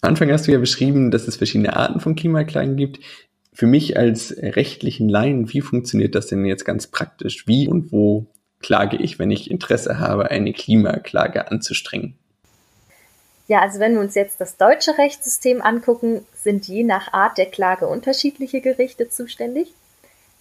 Am 0.02 0.10
Anfang 0.10 0.30
hast 0.30 0.46
du 0.46 0.52
ja 0.52 0.58
beschrieben, 0.58 1.10
dass 1.10 1.26
es 1.26 1.36
verschiedene 1.36 1.74
Arten 1.74 2.00
von 2.00 2.14
Klimaklagen 2.14 2.76
gibt. 2.76 3.00
Für 3.56 3.66
mich 3.66 3.96
als 3.96 4.36
rechtlichen 4.36 5.08
Laien, 5.08 5.50
wie 5.50 5.62
funktioniert 5.62 6.14
das 6.14 6.26
denn 6.26 6.44
jetzt 6.44 6.66
ganz 6.66 6.88
praktisch? 6.88 7.46
Wie 7.46 7.66
und 7.68 7.90
wo 7.90 8.26
klage 8.60 8.98
ich, 8.98 9.18
wenn 9.18 9.30
ich 9.30 9.50
Interesse 9.50 9.98
habe, 9.98 10.30
eine 10.30 10.52
Klimaklage 10.52 11.50
anzustrengen? 11.50 12.18
Ja, 13.48 13.60
also 13.62 13.80
wenn 13.80 13.94
wir 13.94 14.02
uns 14.02 14.14
jetzt 14.14 14.42
das 14.42 14.58
deutsche 14.58 14.98
Rechtssystem 14.98 15.62
angucken, 15.62 16.26
sind 16.34 16.68
je 16.68 16.84
nach 16.84 17.14
Art 17.14 17.38
der 17.38 17.46
Klage 17.46 17.86
unterschiedliche 17.86 18.60
Gerichte 18.60 19.08
zuständig. 19.08 19.72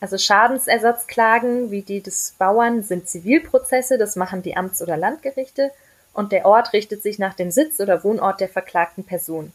Also 0.01 0.17
Schadensersatzklagen 0.17 1.71
wie 1.71 1.83
die 1.83 2.01
des 2.01 2.35
Bauern 2.37 2.83
sind 2.83 3.07
Zivilprozesse, 3.07 3.97
das 3.97 4.17
machen 4.17 4.41
die 4.41 4.57
Amts- 4.57 4.81
oder 4.81 4.97
Landgerichte 4.97 5.71
und 6.11 6.33
der 6.33 6.45
Ort 6.45 6.73
richtet 6.73 7.01
sich 7.01 7.17
nach 7.17 7.33
dem 7.33 7.49
Sitz 7.49 7.79
oder 7.79 8.03
Wohnort 8.03 8.41
der 8.41 8.49
verklagten 8.49 9.05
Person. 9.05 9.53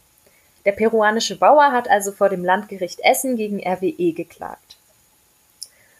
Der 0.65 0.73
peruanische 0.73 1.37
Bauer 1.37 1.71
hat 1.71 1.89
also 1.89 2.11
vor 2.11 2.29
dem 2.29 2.45
Landgericht 2.45 2.99
Essen 3.03 3.35
gegen 3.35 3.59
RWE 3.65 4.13
geklagt. 4.13 4.77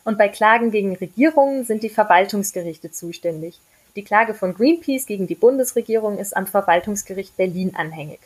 Und 0.03 0.17
bei 0.17 0.29
Klagen 0.29 0.71
gegen 0.71 0.95
Regierungen 0.95 1.63
sind 1.63 1.83
die 1.83 1.89
Verwaltungsgerichte 1.89 2.91
zuständig. 2.91 3.59
Die 3.95 4.03
Klage 4.03 4.33
von 4.33 4.53
Greenpeace 4.53 5.05
gegen 5.05 5.27
die 5.27 5.35
Bundesregierung 5.35 6.17
ist 6.17 6.35
am 6.35 6.47
Verwaltungsgericht 6.47 7.35
Berlin 7.37 7.75
anhängig. 7.75 8.19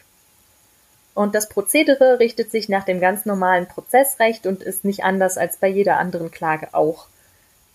Und 1.14 1.34
das 1.34 1.50
Prozedere 1.50 2.20
richtet 2.20 2.52
sich 2.52 2.70
nach 2.70 2.84
dem 2.84 3.00
ganz 3.00 3.26
normalen 3.26 3.68
Prozessrecht 3.68 4.46
und 4.46 4.62
ist 4.62 4.84
nicht 4.84 5.04
anders 5.04 5.38
als 5.38 5.58
bei 5.58 5.68
jeder 5.68 5.98
anderen 5.98 6.30
Klage 6.30 6.74
auch. 6.74 7.08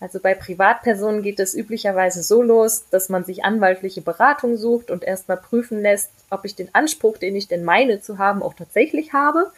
Also 0.01 0.19
bei 0.19 0.33
Privatpersonen 0.33 1.21
geht 1.21 1.39
es 1.39 1.53
üblicherweise 1.53 2.23
so 2.23 2.41
los, 2.41 2.85
dass 2.89 3.07
man 3.07 3.23
sich 3.23 3.45
anwaltliche 3.45 4.01
Beratung 4.01 4.57
sucht 4.57 4.89
und 4.89 5.03
erstmal 5.03 5.37
prüfen 5.37 5.79
lässt, 5.79 6.09
ob 6.31 6.43
ich 6.43 6.55
den 6.55 6.73
Anspruch, 6.73 7.19
den 7.19 7.35
ich 7.35 7.47
denn 7.47 7.63
meine 7.63 8.01
zu 8.01 8.17
haben, 8.17 8.41
auch 8.41 8.55
tatsächlich 8.55 9.13
habe. 9.13 9.51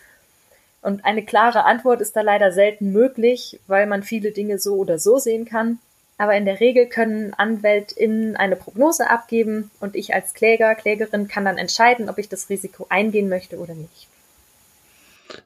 Und 0.81 1.05
eine 1.05 1.23
klare 1.23 1.63
Antwort 1.63 2.01
ist 2.01 2.17
da 2.17 2.21
leider 2.21 2.51
selten 2.51 2.91
möglich, 2.91 3.62
weil 3.67 3.88
man 3.88 4.03
viele 4.03 4.31
Dinge 4.31 4.59
so 4.59 4.75
oder 4.75 5.00
so 5.00 5.17
sehen 5.17 5.45
kann. 5.45 5.79
Aber 6.17 6.35
in 6.35 6.43
der 6.43 6.59
Regel 6.59 6.88
können 6.88 7.33
AnwältInnen 7.33 8.35
eine 8.35 8.57
Prognose 8.57 9.09
abgeben 9.09 9.71
und 9.79 9.95
ich 9.95 10.13
als 10.13 10.33
Kläger, 10.33 10.75
Klägerin 10.75 11.29
kann 11.29 11.45
dann 11.45 11.57
entscheiden, 11.57 12.09
ob 12.09 12.17
ich 12.17 12.27
das 12.27 12.50
Risiko 12.50 12.85
eingehen 12.89 13.29
möchte 13.29 13.57
oder 13.59 13.75
nicht. 13.75 14.09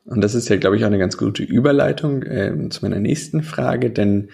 Und 0.06 0.22
das 0.22 0.34
ist 0.34 0.50
ja, 0.50 0.58
glaube 0.58 0.76
ich, 0.76 0.84
auch 0.84 0.88
eine 0.88 0.98
ganz 0.98 1.18
gute 1.18 1.44
Überleitung 1.44 2.24
äh, 2.24 2.70
zu 2.70 2.84
meiner 2.84 3.00
nächsten 3.00 3.44
Frage, 3.44 3.92
denn 3.92 4.30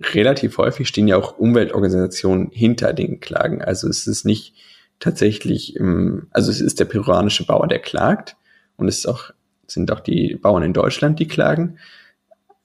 relativ 0.00 0.58
häufig 0.58 0.88
stehen 0.88 1.08
ja 1.08 1.16
auch 1.16 1.38
Umweltorganisationen 1.38 2.50
hinter 2.50 2.92
den 2.92 3.20
Klagen. 3.20 3.62
Also 3.62 3.88
es 3.88 4.06
ist 4.06 4.24
nicht 4.24 4.54
tatsächlich, 4.98 5.76
im, 5.76 6.26
also 6.30 6.50
es 6.50 6.60
ist 6.60 6.80
der 6.80 6.84
peruanische 6.86 7.44
Bauer, 7.46 7.68
der 7.68 7.80
klagt 7.80 8.36
und 8.76 8.88
es 8.88 8.98
ist 8.98 9.06
auch, 9.06 9.30
sind 9.66 9.90
auch 9.92 10.00
die 10.00 10.36
Bauern 10.36 10.62
in 10.62 10.72
Deutschland, 10.72 11.18
die 11.18 11.28
klagen. 11.28 11.78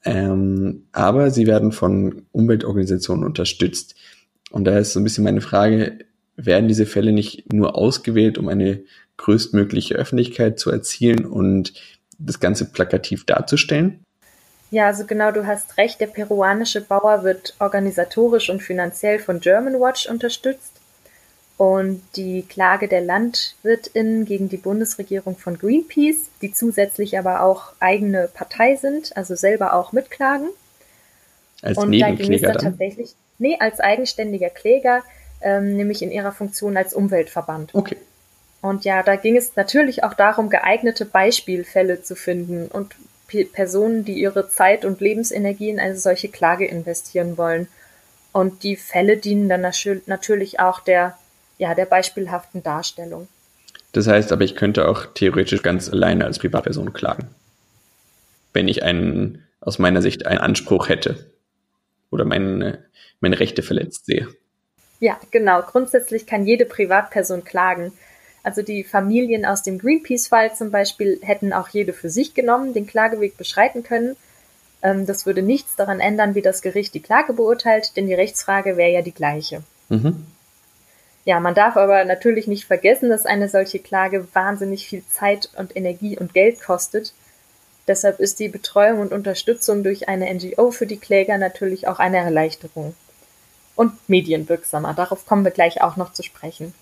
Ähm, 0.03 0.83
aber 0.91 1.31
sie 1.31 1.47
werden 1.47 1.71
von 1.71 2.23
Umweltorganisationen 2.31 3.25
unterstützt. 3.25 3.95
Und 4.51 4.65
da 4.65 4.77
ist 4.77 4.93
so 4.93 4.99
ein 4.99 5.03
bisschen 5.03 5.23
meine 5.23 5.41
Frage, 5.41 5.99
werden 6.37 6.67
diese 6.67 6.85
Fälle 6.85 7.11
nicht 7.11 7.51
nur 7.51 7.75
ausgewählt, 7.75 8.37
um 8.37 8.47
eine 8.47 8.83
größtmögliche 9.17 9.95
Öffentlichkeit 9.95 10.59
zu 10.59 10.69
erzielen 10.69 11.25
und 11.25 11.73
das 12.19 12.39
Ganze 12.39 12.65
plakativ 12.71 13.25
darzustellen? 13.25 14.01
Ja, 14.71 14.87
also 14.87 15.05
genau, 15.05 15.31
du 15.31 15.45
hast 15.45 15.77
recht. 15.77 16.01
Der 16.01 16.07
peruanische 16.07 16.81
Bauer 16.81 17.23
wird 17.23 17.55
organisatorisch 17.59 18.49
und 18.49 18.61
finanziell 18.61 19.19
von 19.19 19.39
Germanwatch 19.39 20.07
unterstützt. 20.07 20.71
Und 21.57 22.01
die 22.17 22.41
Klage 22.43 22.89
der 22.89 22.99
LandwirtInnen 22.99 24.25
gegen 24.25 24.49
die 24.49 24.57
Bundesregierung 24.57 25.37
von 25.37 25.57
Greenpeace, 25.57 26.29
die 26.41 26.51
zusätzlich 26.51 27.17
aber 27.17 27.43
auch 27.43 27.71
eigene 27.79 28.27
Partei 28.27 28.75
sind, 28.75 29.15
also 29.15 29.35
selber 29.35 29.73
auch 29.73 29.93
mitklagen. 29.93 30.49
Als 31.61 31.77
und 31.77 31.91
Nebenkläger 31.91 32.17
da 32.17 32.23
ging 32.23 32.33
es 32.33 32.41
dann, 32.41 32.53
dann 32.53 32.63
tatsächlich, 32.63 33.15
nee, 33.37 33.57
als 33.57 33.79
eigenständiger 33.79 34.49
Kläger, 34.49 35.03
ähm, 35.41 35.77
nämlich 35.77 36.01
in 36.01 36.11
ihrer 36.11 36.33
Funktion 36.33 36.75
als 36.75 36.93
Umweltverband. 36.93 37.73
Okay. 37.73 37.97
Und 38.61 38.83
ja, 38.83 39.03
da 39.03 39.15
ging 39.15 39.37
es 39.37 39.55
natürlich 39.55 40.03
auch 40.03 40.13
darum, 40.13 40.49
geeignete 40.49 41.05
Beispielfälle 41.05 42.01
zu 42.01 42.15
finden 42.15 42.67
und 42.67 42.95
Personen, 43.27 44.05
die 44.05 44.13
ihre 44.13 44.49
Zeit 44.49 44.85
und 44.85 45.01
Lebensenergie 45.01 45.69
in 45.69 45.79
eine 45.79 45.97
solche 45.97 46.29
Klage 46.29 46.65
investieren 46.65 47.37
wollen. 47.37 47.67
Und 48.31 48.63
die 48.63 48.75
Fälle 48.75 49.17
dienen 49.17 49.49
dann 49.49 49.61
natürlich 49.61 50.59
auch 50.59 50.81
der, 50.81 51.17
ja, 51.57 51.73
der 51.73 51.85
beispielhaften 51.85 52.63
Darstellung. 52.63 53.27
Das 53.93 54.07
heißt 54.07 54.33
aber, 54.33 54.43
ich 54.43 54.55
könnte 54.55 54.89
auch 54.89 55.05
theoretisch 55.05 55.63
ganz 55.63 55.89
alleine 55.89 56.25
als 56.25 56.39
Privatperson 56.39 56.91
klagen. 56.91 57.29
Wenn 58.51 58.67
ich 58.67 58.83
einen, 58.83 59.43
aus 59.61 59.79
meiner 59.79 60.01
Sicht 60.01 60.25
einen 60.25 60.39
Anspruch 60.39 60.89
hätte 60.89 61.31
oder 62.11 62.25
meine, 62.25 62.83
meine 63.21 63.39
Rechte 63.39 63.63
verletzt 63.63 64.05
sehe. 64.05 64.27
Ja, 64.99 65.19
genau. 65.31 65.61
Grundsätzlich 65.61 66.25
kann 66.25 66.45
jede 66.45 66.65
Privatperson 66.65 67.43
klagen. 67.43 67.93
Also 68.45 68.61
die 68.61 68.83
Familien 68.83 69.43
aus 69.43 69.63
dem 69.63 69.79
Greenpeace-Fall 69.79 70.53
zum 70.53 70.69
Beispiel 70.69 71.19
hätten 71.23 71.51
auch 71.51 71.67
jede 71.69 71.93
für 71.93 72.11
sich 72.11 72.35
genommen 72.35 72.75
den 72.75 72.85
Klageweg 72.85 73.37
beschreiten 73.37 73.81
können. 73.81 74.15
Ähm, 74.83 75.07
das 75.07 75.25
würde 75.25 75.41
nichts 75.41 75.75
daran 75.75 75.99
ändern, 75.99 76.35
wie 76.35 76.43
das 76.43 76.61
Gericht 76.61 76.93
die 76.93 77.01
Klage 77.01 77.33
beurteilt, 77.33 77.97
denn 77.97 78.05
die 78.05 78.13
Rechtsfrage 78.13 78.77
wäre 78.77 78.91
ja 78.91 79.01
die 79.01 79.15
gleiche. 79.15 79.63
Mhm. 79.89 80.27
Ja, 81.25 81.39
man 81.39 81.55
darf 81.55 81.75
aber 81.75 82.05
natürlich 82.05 82.45
nicht 82.45 82.65
vergessen, 82.65 83.09
dass 83.09 83.25
eine 83.25 83.49
solche 83.49 83.79
Klage 83.79 84.27
wahnsinnig 84.33 84.87
viel 84.87 85.01
Zeit 85.07 85.49
und 85.57 85.75
Energie 85.75 86.15
und 86.15 86.35
Geld 86.35 86.61
kostet. 86.61 87.15
Deshalb 87.87 88.19
ist 88.19 88.39
die 88.39 88.49
Betreuung 88.49 88.99
und 88.99 89.11
Unterstützung 89.11 89.83
durch 89.83 90.07
eine 90.07 90.31
NGO 90.31 90.69
für 90.69 90.85
die 90.85 90.99
Kläger 90.99 91.39
natürlich 91.39 91.87
auch 91.87 91.97
eine 91.97 92.17
Erleichterung. 92.17 92.93
Und 93.75 94.07
medienwirksamer. 94.07 94.93
Darauf 94.93 95.25
kommen 95.25 95.43
wir 95.43 95.51
gleich 95.51 95.81
auch 95.81 95.97
noch 95.97 96.13
zu 96.13 96.21
sprechen. 96.21 96.75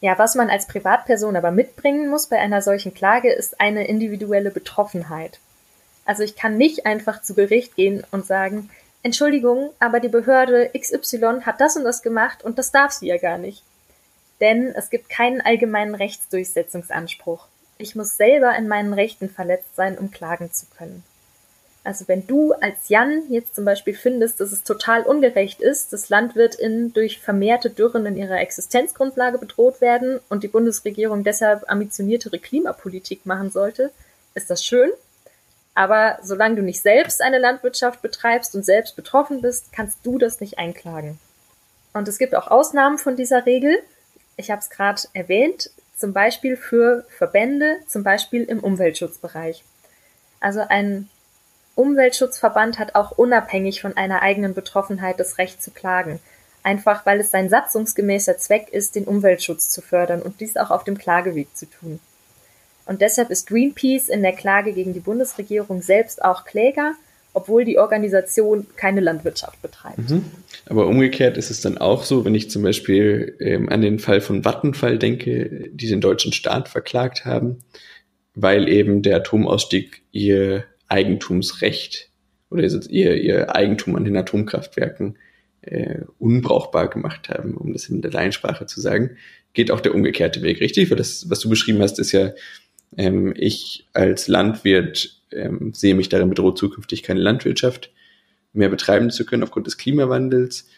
Ja, 0.00 0.18
was 0.18 0.34
man 0.34 0.48
als 0.48 0.66
Privatperson 0.66 1.36
aber 1.36 1.50
mitbringen 1.50 2.08
muss 2.08 2.26
bei 2.26 2.38
einer 2.38 2.62
solchen 2.62 2.94
Klage, 2.94 3.32
ist 3.32 3.60
eine 3.60 3.86
individuelle 3.86 4.50
Betroffenheit. 4.50 5.38
Also 6.06 6.22
ich 6.22 6.36
kann 6.36 6.56
nicht 6.56 6.86
einfach 6.86 7.22
zu 7.22 7.34
Gericht 7.34 7.76
gehen 7.76 8.04
und 8.10 8.26
sagen, 8.26 8.70
Entschuldigung, 9.02 9.70
aber 9.78 10.00
die 10.00 10.08
Behörde 10.08 10.70
XY 10.76 11.42
hat 11.42 11.60
das 11.60 11.76
und 11.76 11.84
das 11.84 12.02
gemacht 12.02 12.42
und 12.42 12.58
das 12.58 12.72
darf 12.72 12.92
sie 12.92 13.08
ja 13.08 13.18
gar 13.18 13.38
nicht. 13.38 13.62
Denn 14.40 14.68
es 14.74 14.88
gibt 14.88 15.10
keinen 15.10 15.42
allgemeinen 15.42 15.94
Rechtsdurchsetzungsanspruch. 15.94 17.46
Ich 17.76 17.94
muss 17.94 18.16
selber 18.16 18.54
in 18.56 18.68
meinen 18.68 18.94
Rechten 18.94 19.28
verletzt 19.28 19.76
sein, 19.76 19.98
um 19.98 20.10
klagen 20.10 20.52
zu 20.52 20.66
können. 20.76 21.04
Also 21.82 22.08
wenn 22.08 22.26
du 22.26 22.52
als 22.52 22.88
Jan 22.88 23.22
jetzt 23.30 23.54
zum 23.54 23.64
Beispiel 23.64 23.94
findest, 23.94 24.40
dass 24.40 24.52
es 24.52 24.64
total 24.64 25.02
ungerecht 25.02 25.60
ist, 25.62 25.92
dass 25.92 26.10
LandwirtInnen 26.10 26.92
durch 26.92 27.20
vermehrte 27.20 27.70
Dürren 27.70 28.04
in 28.04 28.16
ihrer 28.16 28.38
Existenzgrundlage 28.38 29.38
bedroht 29.38 29.80
werden 29.80 30.20
und 30.28 30.42
die 30.42 30.48
Bundesregierung 30.48 31.24
deshalb 31.24 31.70
ambitioniertere 31.70 32.38
Klimapolitik 32.38 33.24
machen 33.24 33.50
sollte, 33.50 33.90
ist 34.34 34.50
das 34.50 34.64
schön. 34.64 34.90
Aber 35.74 36.18
solange 36.22 36.56
du 36.56 36.62
nicht 36.62 36.82
selbst 36.82 37.22
eine 37.22 37.38
Landwirtschaft 37.38 38.02
betreibst 38.02 38.54
und 38.54 38.64
selbst 38.64 38.96
betroffen 38.96 39.40
bist, 39.40 39.72
kannst 39.72 39.98
du 40.02 40.18
das 40.18 40.40
nicht 40.40 40.58
einklagen. 40.58 41.18
Und 41.94 42.08
es 42.08 42.18
gibt 42.18 42.34
auch 42.34 42.48
Ausnahmen 42.48 42.98
von 42.98 43.16
dieser 43.16 43.46
Regel. 43.46 43.78
ich 44.36 44.50
habe 44.50 44.60
es 44.60 44.70
gerade 44.70 45.02
erwähnt, 45.12 45.70
zum 45.96 46.12
Beispiel 46.12 46.56
für 46.56 47.04
Verbände, 47.08 47.76
zum 47.86 48.02
Beispiel 48.02 48.44
im 48.44 48.60
Umweltschutzbereich. 48.60 49.64
Also 50.40 50.60
ein 50.60 51.10
Umweltschutzverband 51.74 52.78
hat 52.78 52.94
auch 52.94 53.12
unabhängig 53.12 53.80
von 53.80 53.96
einer 53.96 54.22
eigenen 54.22 54.54
Betroffenheit 54.54 55.18
das 55.18 55.38
Recht 55.38 55.62
zu 55.62 55.70
klagen. 55.70 56.20
Einfach 56.62 57.06
weil 57.06 57.20
es 57.20 57.30
sein 57.30 57.48
satzungsgemäßer 57.48 58.36
Zweck 58.36 58.68
ist, 58.70 58.94
den 58.94 59.04
Umweltschutz 59.04 59.70
zu 59.70 59.80
fördern 59.80 60.20
und 60.20 60.40
dies 60.40 60.56
auch 60.56 60.70
auf 60.70 60.84
dem 60.84 60.98
Klageweg 60.98 61.56
zu 61.56 61.66
tun. 61.66 62.00
Und 62.84 63.00
deshalb 63.00 63.30
ist 63.30 63.46
Greenpeace 63.46 64.08
in 64.08 64.22
der 64.22 64.32
Klage 64.32 64.72
gegen 64.72 64.92
die 64.92 65.00
Bundesregierung 65.00 65.80
selbst 65.80 66.24
auch 66.24 66.44
Kläger, 66.44 66.94
obwohl 67.32 67.64
die 67.64 67.78
Organisation 67.78 68.66
keine 68.76 69.00
Landwirtschaft 69.00 69.62
betreibt. 69.62 70.10
Mhm. 70.10 70.24
Aber 70.66 70.86
umgekehrt 70.86 71.36
ist 71.36 71.50
es 71.50 71.60
dann 71.60 71.78
auch 71.78 72.02
so, 72.02 72.24
wenn 72.24 72.34
ich 72.34 72.50
zum 72.50 72.62
Beispiel 72.62 73.36
ähm, 73.40 73.68
an 73.68 73.80
den 73.80 73.98
Fall 73.98 74.20
von 74.20 74.44
Vattenfall 74.44 74.98
denke, 74.98 75.70
die 75.72 75.88
den 75.88 76.00
deutschen 76.00 76.32
Staat 76.32 76.68
verklagt 76.68 77.24
haben, 77.24 77.60
weil 78.34 78.68
eben 78.68 79.02
der 79.02 79.18
Atomausstieg 79.18 80.02
ihr 80.10 80.64
Eigentumsrecht 80.90 82.10
oder 82.50 82.62
ihr, 82.62 83.16
ihr 83.16 83.54
Eigentum 83.54 83.96
an 83.96 84.04
den 84.04 84.16
Atomkraftwerken 84.16 85.16
äh, 85.62 86.00
unbrauchbar 86.18 86.88
gemacht 86.88 87.28
haben, 87.28 87.56
um 87.56 87.72
das 87.72 87.88
in 87.88 88.02
der 88.02 88.10
Laiensprache 88.10 88.66
zu 88.66 88.80
sagen, 88.80 89.16
geht 89.52 89.70
auch 89.70 89.80
der 89.80 89.94
umgekehrte 89.94 90.42
Weg, 90.42 90.60
richtig? 90.60 90.90
Weil 90.90 90.98
das, 90.98 91.28
was 91.28 91.40
du 91.40 91.48
beschrieben 91.48 91.80
hast, 91.80 91.98
ist 91.98 92.12
ja, 92.12 92.32
ähm, 92.96 93.34
ich 93.36 93.86
als 93.92 94.26
Landwirt 94.28 95.20
ähm, 95.32 95.72
sehe 95.74 95.94
mich 95.94 96.08
darin 96.08 96.30
bedroht, 96.30 96.58
zukünftig 96.58 97.02
keine 97.02 97.20
Landwirtschaft 97.20 97.92
mehr 98.52 98.68
betreiben 98.68 99.10
zu 99.10 99.24
können 99.24 99.42
aufgrund 99.42 99.66
des 99.66 99.78
Klimawandels. 99.78 100.68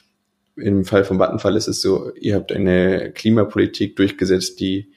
Im 0.57 0.85
Fall 0.85 1.04
von 1.04 1.19
Vattenfall 1.19 1.57
ist 1.57 1.69
es 1.69 1.81
so, 1.81 2.12
ihr 2.14 2.35
habt 2.35 2.52
eine 2.52 3.12
Klimapolitik 3.12 3.97
durchgesetzt, 3.97 4.61
die 4.61 4.88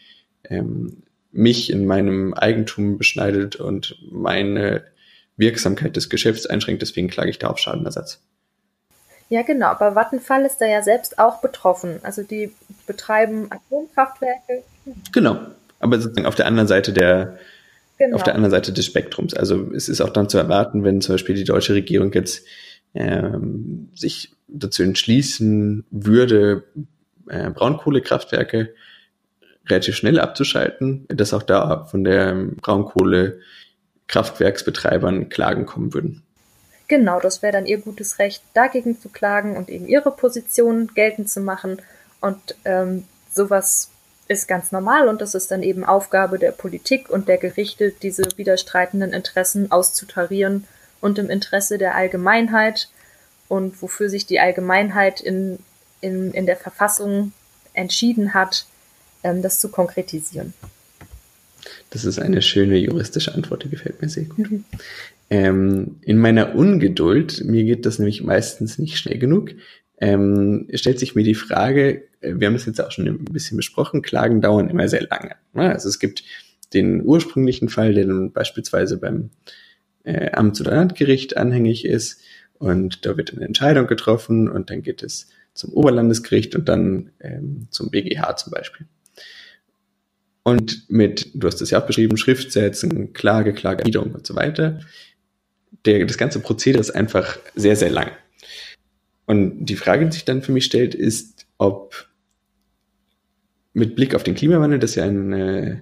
ähm, 0.49 1.03
mich 1.31 1.69
in 1.69 1.85
meinem 1.85 2.33
Eigentum 2.33 2.97
beschneidet 2.97 3.55
und 3.55 3.97
meine 4.11 4.83
Wirksamkeit 5.37 5.95
des 5.95 6.09
Geschäfts 6.09 6.45
einschränkt, 6.45 6.81
deswegen 6.81 7.09
klage 7.09 7.29
ich 7.29 7.39
da 7.39 7.47
auf 7.47 7.57
Schadenersatz. 7.57 8.21
Ja, 9.29 9.41
genau, 9.41 9.67
aber 9.67 9.95
Vattenfall 9.95 10.45
ist 10.45 10.59
da 10.59 10.65
ja 10.65 10.83
selbst 10.83 11.17
auch 11.17 11.41
betroffen. 11.41 11.99
Also 12.03 12.21
die 12.21 12.53
betreiben 12.85 13.47
Atomkraftwerke. 13.49 14.63
Genau, 15.11 15.39
aber 15.79 15.99
sozusagen 15.99 16.27
auf 16.27 16.35
der 16.35 16.45
anderen 16.45 16.67
Seite 16.67 16.93
der, 16.93 17.39
genau. 17.97 18.15
auf 18.15 18.23
der 18.23 18.35
anderen 18.35 18.51
Seite 18.51 18.71
des 18.71 18.85
Spektrums. 18.85 19.33
Also 19.33 19.71
es 19.73 19.89
ist 19.89 20.01
auch 20.01 20.11
dann 20.11 20.29
zu 20.29 20.37
erwarten, 20.37 20.83
wenn 20.83 21.01
zum 21.01 21.15
Beispiel 21.15 21.35
die 21.35 21.43
deutsche 21.43 21.73
Regierung 21.73 22.13
jetzt 22.13 22.45
ähm, 22.93 23.89
sich 23.95 24.31
dazu 24.47 24.83
entschließen 24.83 25.85
würde, 25.89 26.63
äh, 27.27 27.49
Braunkohlekraftwerke 27.49 28.75
relativ 29.67 29.95
schnell 29.95 30.19
abzuschalten, 30.19 31.05
dass 31.07 31.33
auch 31.33 31.41
da 31.41 31.85
von 31.85 32.03
der 32.03 32.49
Braunkohlekraftwerksbetreibern 34.07 35.29
Klagen 35.29 35.65
kommen 35.65 35.93
würden. 35.93 36.23
Genau, 36.87 37.19
das 37.19 37.41
wäre 37.41 37.53
dann 37.53 37.65
ihr 37.65 37.79
gutes 37.79 38.19
Recht, 38.19 38.43
dagegen 38.53 38.99
zu 38.99 39.09
klagen 39.09 39.57
und 39.57 39.69
eben 39.69 39.87
ihre 39.87 40.11
Position 40.11 40.91
geltend 40.93 41.29
zu 41.29 41.41
machen. 41.41 41.81
Und 42.21 42.55
ähm, 42.63 43.05
sowas 43.33 43.89
ist 44.27 44.47
ganz 44.47 44.71
normal 44.71 45.07
und 45.07 45.21
das 45.21 45.35
ist 45.35 45.51
dann 45.51 45.63
eben 45.63 45.83
Aufgabe 45.83 46.39
der 46.39 46.51
Politik 46.51 47.09
und 47.09 47.27
der 47.27 47.37
Gerichte, 47.37 47.91
diese 47.91 48.23
widerstreitenden 48.35 49.13
Interessen 49.13 49.71
auszutarieren 49.71 50.67
und 51.01 51.19
im 51.19 51.29
Interesse 51.29 51.77
der 51.77 51.95
Allgemeinheit 51.95 52.89
und 53.47 53.81
wofür 53.81 54.09
sich 54.09 54.25
die 54.25 54.39
Allgemeinheit 54.39 55.21
in, 55.21 55.59
in, 56.01 56.31
in 56.33 56.45
der 56.45 56.57
Verfassung 56.57 57.33
entschieden 57.73 58.33
hat, 58.33 58.65
ähm, 59.23 59.41
das 59.41 59.59
zu 59.59 59.69
konkretisieren. 59.69 60.53
Das 61.95 62.03
ist 62.03 62.19
eine 62.19 62.41
schöne 62.41 62.75
juristische 62.77 63.33
Antwort, 63.33 63.63
die 63.63 63.69
gefällt 63.69 64.01
mir 64.01 64.09
sehr 64.09 64.25
gut. 64.25 64.49
Ähm, 65.29 65.95
in 66.01 66.17
meiner 66.17 66.53
Ungeduld, 66.53 67.45
mir 67.45 67.63
geht 67.63 67.85
das 67.85 67.99
nämlich 67.99 68.21
meistens 68.21 68.77
nicht 68.77 68.97
schnell 68.97 69.17
genug, 69.17 69.51
ähm, 70.01 70.67
stellt 70.73 70.99
sich 70.99 71.15
mir 71.15 71.23
die 71.23 71.35
Frage, 71.35 72.03
äh, 72.19 72.33
wir 72.35 72.47
haben 72.47 72.55
es 72.55 72.65
jetzt 72.65 72.81
auch 72.81 72.91
schon 72.91 73.07
ein 73.07 73.23
bisschen 73.23 73.55
besprochen, 73.55 74.01
Klagen 74.01 74.41
dauern 74.41 74.69
immer 74.69 74.89
sehr 74.89 75.03
lange. 75.03 75.37
Ne? 75.53 75.71
Also 75.71 75.87
es 75.87 75.99
gibt 75.99 76.25
den 76.73 77.01
ursprünglichen 77.01 77.69
Fall, 77.69 77.93
der 77.93 78.07
dann 78.07 78.33
beispielsweise 78.33 78.97
beim 78.97 79.29
äh, 80.03 80.31
Amts- 80.31 80.59
oder 80.59 80.75
Landgericht 80.75 81.37
anhängig 81.37 81.85
ist 81.85 82.19
und 82.59 83.05
da 83.05 83.15
wird 83.15 83.33
eine 83.33 83.45
Entscheidung 83.45 83.87
getroffen 83.87 84.49
und 84.49 84.69
dann 84.69 84.81
geht 84.81 85.01
es 85.01 85.29
zum 85.53 85.71
Oberlandesgericht 85.71 86.55
und 86.55 86.67
dann 86.67 87.11
ähm, 87.21 87.67
zum 87.69 87.89
BGH 87.89 88.35
zum 88.35 88.51
Beispiel. 88.51 88.85
Und 90.47 90.87
mit, 90.91 91.31
du 91.33 91.47
hast 91.47 91.59
es 91.61 91.71
ja 91.71 91.81
auch 91.81 91.87
beschrieben, 91.87 92.17
Schriftsätzen, 92.17 93.13
Klage, 93.13 93.51
Klageerwiderung 93.51 94.11
und 94.11 94.27
so 94.27 94.35
weiter. 94.35 94.79
Der, 95.85 96.05
das 96.05 96.19
ganze 96.19 96.39
Prozedere 96.39 96.79
ist 96.79 96.91
einfach 96.91 97.39
sehr, 97.55 97.75
sehr 97.75 97.89
lang. 97.89 98.11
Und 99.25 99.65
die 99.65 99.75
Frage, 99.75 100.05
die 100.05 100.11
sich 100.11 100.23
dann 100.23 100.43
für 100.43 100.51
mich 100.51 100.65
stellt, 100.65 100.93
ist, 100.93 101.47
ob 101.57 102.07
mit 103.73 103.95
Blick 103.95 104.13
auf 104.13 104.21
den 104.21 104.35
Klimawandel, 104.35 104.77
das 104.77 104.93
ja 104.93 105.05
ein, 105.05 105.33
äh, 105.33 105.81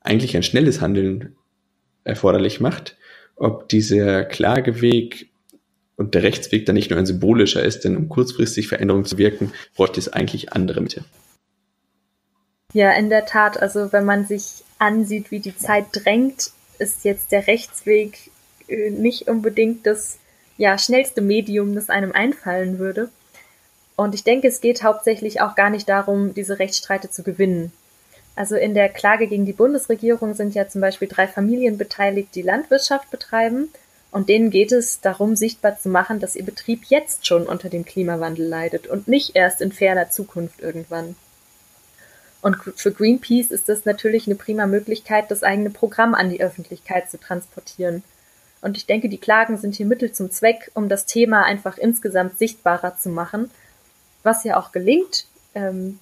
eigentlich 0.00 0.36
ein 0.36 0.42
schnelles 0.42 0.80
Handeln 0.80 1.36
erforderlich 2.02 2.58
macht, 2.58 2.96
ob 3.36 3.68
dieser 3.68 4.24
Klageweg 4.24 5.30
und 5.94 6.16
der 6.16 6.24
Rechtsweg 6.24 6.66
dann 6.66 6.74
nicht 6.74 6.90
nur 6.90 6.98
ein 6.98 7.06
symbolischer 7.06 7.62
ist, 7.62 7.84
denn 7.84 7.96
um 7.96 8.08
kurzfristig 8.08 8.66
Veränderungen 8.66 9.04
zu 9.04 9.16
wirken, 9.16 9.52
bräuchte 9.76 10.00
es 10.00 10.08
eigentlich 10.08 10.52
andere 10.54 10.80
Mittel. 10.80 11.04
Ja, 12.72 12.92
in 12.92 13.10
der 13.10 13.26
Tat. 13.26 13.60
Also 13.60 13.92
wenn 13.92 14.04
man 14.04 14.26
sich 14.26 14.64
ansieht, 14.78 15.30
wie 15.30 15.40
die 15.40 15.56
Zeit 15.56 15.86
drängt, 15.92 16.52
ist 16.78 17.04
jetzt 17.04 17.32
der 17.32 17.46
Rechtsweg 17.46 18.30
äh, 18.68 18.90
nicht 18.90 19.28
unbedingt 19.28 19.86
das 19.86 20.18
ja, 20.56 20.78
schnellste 20.78 21.20
Medium, 21.20 21.74
das 21.74 21.90
einem 21.90 22.12
einfallen 22.12 22.78
würde. 22.78 23.10
Und 23.96 24.14
ich 24.14 24.24
denke, 24.24 24.48
es 24.48 24.60
geht 24.60 24.82
hauptsächlich 24.82 25.40
auch 25.40 25.54
gar 25.54 25.70
nicht 25.70 25.88
darum, 25.88 26.32
diese 26.34 26.58
Rechtsstreite 26.58 27.10
zu 27.10 27.22
gewinnen. 27.22 27.72
Also 28.36 28.56
in 28.56 28.72
der 28.72 28.88
Klage 28.88 29.26
gegen 29.26 29.44
die 29.44 29.52
Bundesregierung 29.52 30.34
sind 30.34 30.54
ja 30.54 30.68
zum 30.68 30.80
Beispiel 30.80 31.08
drei 31.08 31.26
Familien 31.26 31.76
beteiligt, 31.76 32.34
die 32.34 32.42
Landwirtschaft 32.42 33.10
betreiben. 33.10 33.68
Und 34.10 34.28
denen 34.28 34.50
geht 34.50 34.72
es 34.72 35.00
darum, 35.00 35.36
sichtbar 35.36 35.78
zu 35.78 35.88
machen, 35.88 36.20
dass 36.20 36.34
ihr 36.34 36.44
Betrieb 36.44 36.84
jetzt 36.88 37.26
schon 37.26 37.46
unter 37.46 37.68
dem 37.68 37.84
Klimawandel 37.84 38.46
leidet 38.46 38.86
und 38.86 39.06
nicht 39.06 39.36
erst 39.36 39.60
in 39.60 39.72
ferner 39.72 40.10
Zukunft 40.10 40.60
irgendwann. 40.60 41.14
Und 42.42 42.56
für 42.76 42.92
Greenpeace 42.92 43.50
ist 43.50 43.68
das 43.68 43.84
natürlich 43.84 44.26
eine 44.26 44.36
prima 44.36 44.66
Möglichkeit, 44.66 45.30
das 45.30 45.42
eigene 45.42 45.70
Programm 45.70 46.14
an 46.14 46.30
die 46.30 46.40
Öffentlichkeit 46.40 47.10
zu 47.10 47.18
transportieren. 47.18 48.02
Und 48.62 48.76
ich 48.76 48.86
denke, 48.86 49.08
die 49.08 49.18
Klagen 49.18 49.58
sind 49.58 49.74
hier 49.74 49.86
Mittel 49.86 50.12
zum 50.12 50.30
Zweck, 50.30 50.70
um 50.74 50.88
das 50.88 51.06
Thema 51.06 51.44
einfach 51.44 51.78
insgesamt 51.78 52.38
sichtbarer 52.38 52.96
zu 52.98 53.08
machen, 53.08 53.50
was 54.22 54.44
ja 54.44 54.58
auch 54.58 54.72
gelingt. 54.72 55.26
Ähm, 55.54 55.98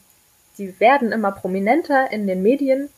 die 0.59 0.79
werden 0.81 1.13
immer 1.13 1.33
prominenter 1.33 2.11
in 2.11 2.27
den 2.27 2.43
Medien 2.43 2.89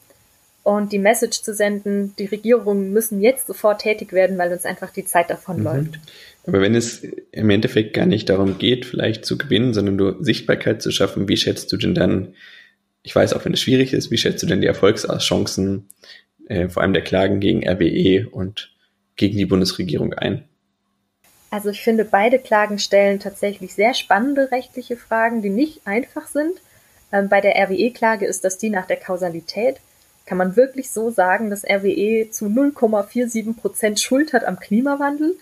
und 0.62 0.92
die 0.92 0.98
Message 0.98 1.42
zu 1.42 1.54
senden, 1.54 2.14
die 2.18 2.26
Regierungen 2.26 2.92
müssen 2.92 3.20
jetzt 3.20 3.46
sofort 3.46 3.82
tätig 3.82 4.12
werden, 4.12 4.38
weil 4.38 4.52
uns 4.52 4.64
einfach 4.64 4.90
die 4.90 5.04
Zeit 5.04 5.30
davonläuft. 5.30 5.92
Mhm. 5.92 6.00
Aber 6.46 6.60
wenn 6.60 6.74
es 6.74 7.02
im 7.32 7.50
Endeffekt 7.50 7.94
gar 7.94 8.06
nicht 8.06 8.28
darum 8.28 8.58
geht, 8.58 8.86
vielleicht 8.86 9.24
zu 9.24 9.38
gewinnen, 9.38 9.74
sondern 9.74 9.96
nur 9.96 10.22
Sichtbarkeit 10.22 10.82
zu 10.82 10.90
schaffen, 10.90 11.28
wie 11.28 11.36
schätzt 11.36 11.72
du 11.72 11.76
denn 11.76 11.94
dann, 11.94 12.34
ich 13.02 13.14
weiß 13.14 13.32
auch, 13.32 13.44
wenn 13.44 13.54
es 13.54 13.60
schwierig 13.60 13.92
ist, 13.92 14.10
wie 14.10 14.18
schätzt 14.18 14.42
du 14.42 14.46
denn 14.46 14.60
die 14.60 14.66
Erfolgschancen, 14.66 15.88
äh, 16.48 16.68
vor 16.68 16.82
allem 16.82 16.92
der 16.92 17.04
Klagen 17.04 17.40
gegen 17.40 17.66
RWE 17.66 18.28
und 18.28 18.72
gegen 19.16 19.38
die 19.38 19.46
Bundesregierung 19.46 20.14
ein? 20.14 20.44
Also 21.50 21.70
ich 21.70 21.80
finde, 21.80 22.04
beide 22.04 22.38
Klagen 22.38 22.78
stellen 22.78 23.18
tatsächlich 23.18 23.74
sehr 23.74 23.94
spannende 23.94 24.52
rechtliche 24.52 24.96
Fragen, 24.96 25.42
die 25.42 25.50
nicht 25.50 25.86
einfach 25.86 26.28
sind. 26.28 26.52
Ähm, 27.12 27.28
bei 27.28 27.40
der 27.40 27.56
RWE-Klage 27.56 28.26
ist 28.26 28.44
das 28.44 28.58
die 28.58 28.70
nach 28.70 28.86
der 28.86 28.98
Kausalität. 28.98 29.80
Kann 30.26 30.38
man 30.38 30.54
wirklich 30.54 30.90
so 30.90 31.10
sagen, 31.10 31.50
dass 31.50 31.64
RWE 31.64 32.30
zu 32.30 32.46
0,47 32.46 33.56
Prozent 33.56 33.98
Schuld 33.98 34.32
hat 34.32 34.44
am 34.44 34.60
Klimawandel? 34.60 35.36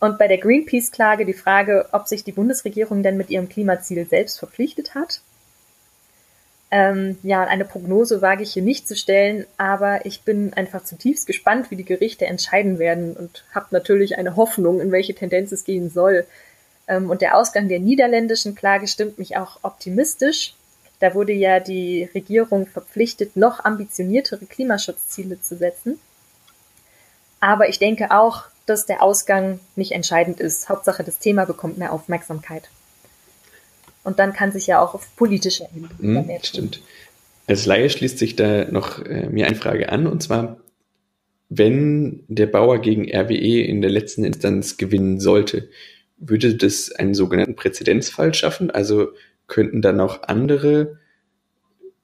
Und 0.00 0.18
bei 0.18 0.28
der 0.28 0.38
Greenpeace-Klage 0.38 1.26
die 1.26 1.34
Frage, 1.34 1.88
ob 1.92 2.08
sich 2.08 2.24
die 2.24 2.32
Bundesregierung 2.32 3.02
denn 3.02 3.16
mit 3.16 3.30
ihrem 3.30 3.48
Klimaziel 3.48 4.06
selbst 4.06 4.38
verpflichtet 4.38 4.94
hat? 4.94 5.20
Ähm, 6.70 7.18
ja, 7.22 7.44
eine 7.44 7.64
Prognose 7.64 8.20
wage 8.20 8.42
ich 8.42 8.52
hier 8.52 8.62
nicht 8.62 8.88
zu 8.88 8.96
stellen, 8.96 9.46
aber 9.56 10.06
ich 10.06 10.22
bin 10.22 10.54
einfach 10.54 10.82
zutiefst 10.84 11.26
gespannt, 11.26 11.70
wie 11.70 11.76
die 11.76 11.84
Gerichte 11.84 12.26
entscheiden 12.26 12.78
werden 12.78 13.14
und 13.14 13.44
habe 13.54 13.66
natürlich 13.70 14.18
eine 14.18 14.36
Hoffnung, 14.36 14.80
in 14.80 14.90
welche 14.90 15.14
Tendenz 15.14 15.52
es 15.52 15.64
gehen 15.64 15.90
soll. 15.90 16.26
Ähm, 16.88 17.10
und 17.10 17.22
der 17.22 17.36
Ausgang 17.36 17.68
der 17.68 17.80
niederländischen 17.80 18.54
Klage 18.54 18.88
stimmt 18.88 19.18
mich 19.18 19.36
auch 19.36 19.58
optimistisch. 19.62 20.54
Da 21.00 21.14
wurde 21.14 21.32
ja 21.32 21.60
die 21.60 22.08
Regierung 22.14 22.66
verpflichtet, 22.66 23.36
noch 23.36 23.64
ambitioniertere 23.64 24.46
Klimaschutzziele 24.46 25.40
zu 25.40 25.56
setzen. 25.56 26.00
Aber 27.40 27.68
ich 27.68 27.78
denke 27.78 28.10
auch, 28.10 28.44
dass 28.66 28.86
der 28.86 29.02
Ausgang 29.02 29.60
nicht 29.76 29.92
entscheidend 29.92 30.40
ist. 30.40 30.68
Hauptsache, 30.68 31.04
das 31.04 31.18
Thema 31.18 31.44
bekommt 31.44 31.78
mehr 31.78 31.92
Aufmerksamkeit. 31.92 32.70
Und 34.04 34.18
dann 34.18 34.32
kann 34.32 34.52
sich 34.52 34.66
ja 34.66 34.80
auch 34.80 34.94
auf 34.94 35.16
politischer 35.16 35.66
Ebene 35.74 35.88
hm, 35.98 36.26
mehr 36.26 36.40
tun. 36.40 36.44
Stimmt. 36.44 36.80
Als 37.46 37.66
Laie 37.66 37.90
schließt 37.90 38.18
sich 38.18 38.36
da 38.36 38.66
noch 38.70 39.04
äh, 39.04 39.28
mir 39.28 39.46
eine 39.46 39.56
Frage 39.56 39.90
an, 39.90 40.06
und 40.06 40.22
zwar, 40.22 40.58
wenn 41.48 42.24
der 42.28 42.46
Bauer 42.46 42.80
gegen 42.80 43.04
RWE 43.04 43.62
in 43.62 43.80
der 43.80 43.90
letzten 43.90 44.24
Instanz 44.24 44.76
gewinnen 44.76 45.20
sollte, 45.20 45.68
würde 46.16 46.54
das 46.54 46.92
einen 46.92 47.14
sogenannten 47.14 47.56
Präzedenzfall 47.56 48.34
schaffen? 48.34 48.70
Also 48.70 49.08
könnten 49.46 49.82
dann 49.82 50.00
auch 50.00 50.22
andere 50.22 50.98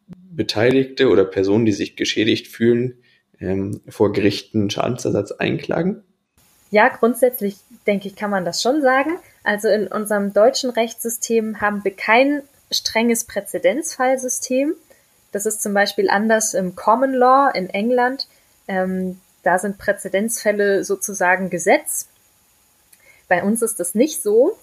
Beteiligte 0.08 1.08
oder 1.08 1.24
Personen, 1.24 1.64
die 1.64 1.72
sich 1.72 1.96
geschädigt 1.96 2.48
fühlen, 2.48 2.98
ähm, 3.38 3.80
vor 3.88 4.12
Gerichten 4.12 4.70
Schadensersatz 4.70 5.32
einklagen? 5.32 6.02
Ja, 6.70 6.88
grundsätzlich 6.88 7.56
denke 7.86 8.08
ich, 8.08 8.16
kann 8.16 8.30
man 8.30 8.44
das 8.44 8.62
schon 8.62 8.80
sagen. 8.80 9.18
Also 9.42 9.68
in 9.68 9.88
unserem 9.88 10.32
deutschen 10.32 10.70
Rechtssystem 10.70 11.60
haben 11.60 11.82
wir 11.84 11.94
kein 11.94 12.42
strenges 12.70 13.24
Präzedenzfallsystem. 13.24 14.74
Das 15.32 15.46
ist 15.46 15.62
zum 15.62 15.74
Beispiel 15.74 16.08
anders 16.08 16.54
im 16.54 16.76
Common 16.76 17.12
Law 17.12 17.50
in 17.52 17.70
England. 17.70 18.28
Ähm, 18.68 19.20
da 19.42 19.58
sind 19.58 19.78
Präzedenzfälle 19.78 20.84
sozusagen 20.84 21.50
Gesetz. 21.50 22.08
Bei 23.28 23.42
uns 23.42 23.62
ist 23.62 23.80
das 23.80 23.94
nicht 23.94 24.22
so. 24.22 24.56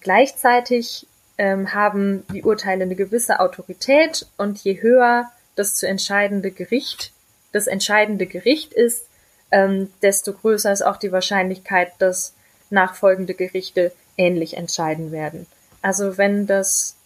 Gleichzeitig 0.00 1.06
ähm, 1.38 1.74
haben 1.74 2.24
die 2.32 2.42
Urteile 2.42 2.84
eine 2.84 2.94
gewisse 2.94 3.40
Autorität 3.40 4.26
und 4.36 4.58
je 4.58 4.82
höher 4.82 5.30
das 5.56 5.74
zu 5.74 5.88
entscheidende 5.88 6.50
Gericht, 6.50 7.12
das 7.52 7.66
entscheidende 7.66 8.26
Gericht 8.26 8.72
ist, 8.72 9.06
ähm, 9.50 9.90
desto 10.02 10.32
größer 10.32 10.72
ist 10.72 10.82
auch 10.82 10.96
die 10.96 11.12
Wahrscheinlichkeit, 11.12 11.92
dass 11.98 12.34
nachfolgende 12.70 13.34
Gerichte 13.34 13.92
ähnlich 14.16 14.56
entscheiden 14.56 15.12
werden. 15.12 15.46
Also 15.82 16.18
wenn 16.18 16.46
das, 16.46 16.96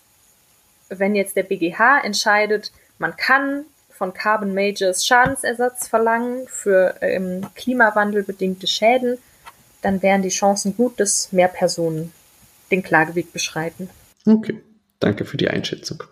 wenn 0.89 1.15
jetzt 1.15 1.37
der 1.37 1.45
BGH 1.45 2.01
entscheidet, 2.05 2.73
man 2.99 3.17
kann 3.17 3.65
von 3.91 4.13
Carbon 4.13 4.53
Majors 4.53 5.07
Schadensersatz 5.07 5.89
verlangen 5.89 6.47
für 6.49 6.97
ähm, 7.01 7.47
klimawandelbedingte 7.55 8.67
Schäden, 8.67 9.19
dann 9.83 10.03
wären 10.03 10.23
die 10.23 10.31
Chancen 10.31 10.77
gut, 10.77 10.99
dass 10.99 11.33
mehr 11.33 11.49
Personen 11.49 12.13
den 12.71 12.83
Klageweg 12.83 13.33
beschreiten. 13.33 13.89
Okay, 14.27 14.61
danke 14.99 15.25
für 15.25 15.37
die 15.37 15.49
Einschätzung. 15.49 16.03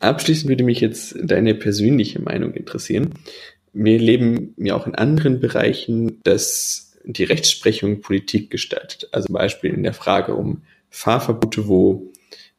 Abschließend 0.00 0.48
würde 0.48 0.64
mich 0.64 0.80
jetzt 0.80 1.14
deine 1.22 1.54
persönliche 1.54 2.20
Meinung 2.20 2.54
interessieren. 2.54 3.14
Wir 3.72 3.98
leben 3.98 4.54
ja 4.56 4.74
auch 4.74 4.86
in 4.86 4.94
anderen 4.94 5.40
Bereichen, 5.40 6.20
dass 6.24 6.98
die 7.04 7.24
Rechtsprechung 7.24 8.00
Politik 8.00 8.50
gestaltet. 8.50 9.08
Also 9.12 9.32
Beispiel 9.32 9.72
in 9.72 9.82
der 9.82 9.94
Frage 9.94 10.34
um 10.34 10.62
Fahrverbote, 10.90 11.68
wo 11.68 12.12